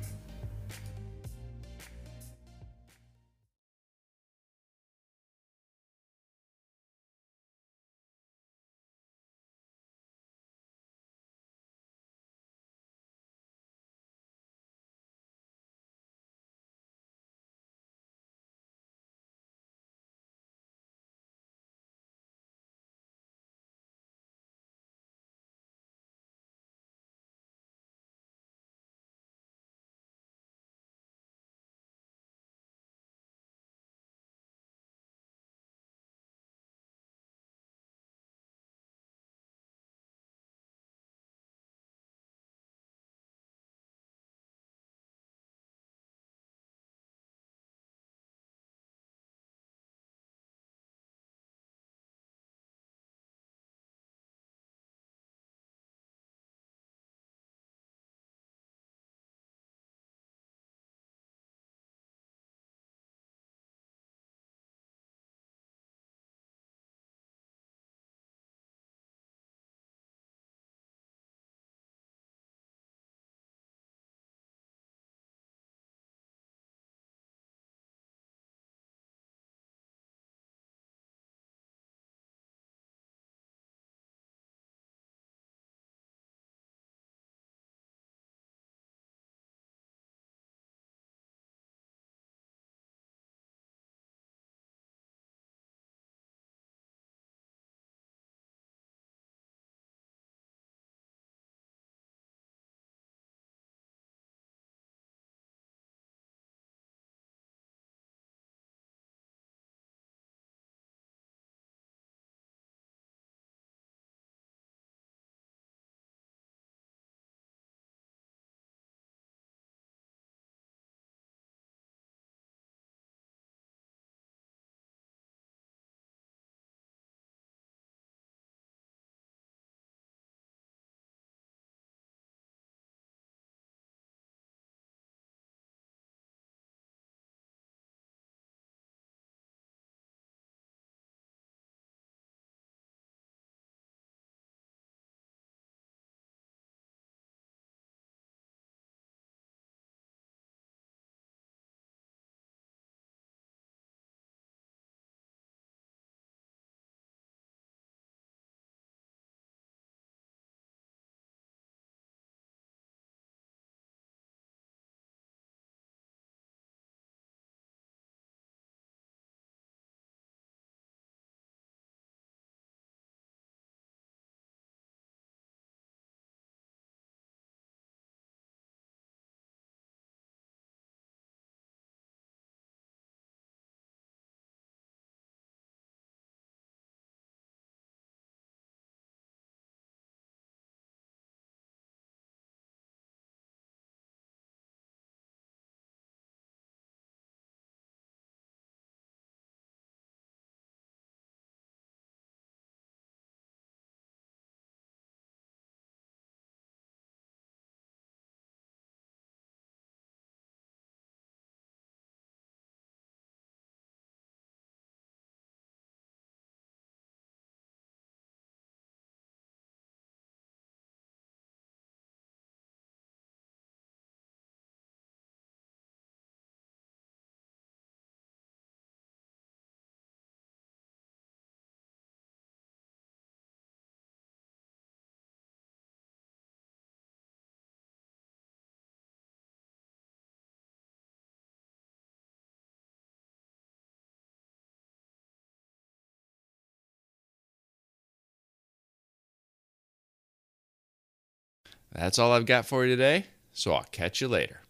[251.97, 254.61] That's all I've got for you today, so I'll catch you later.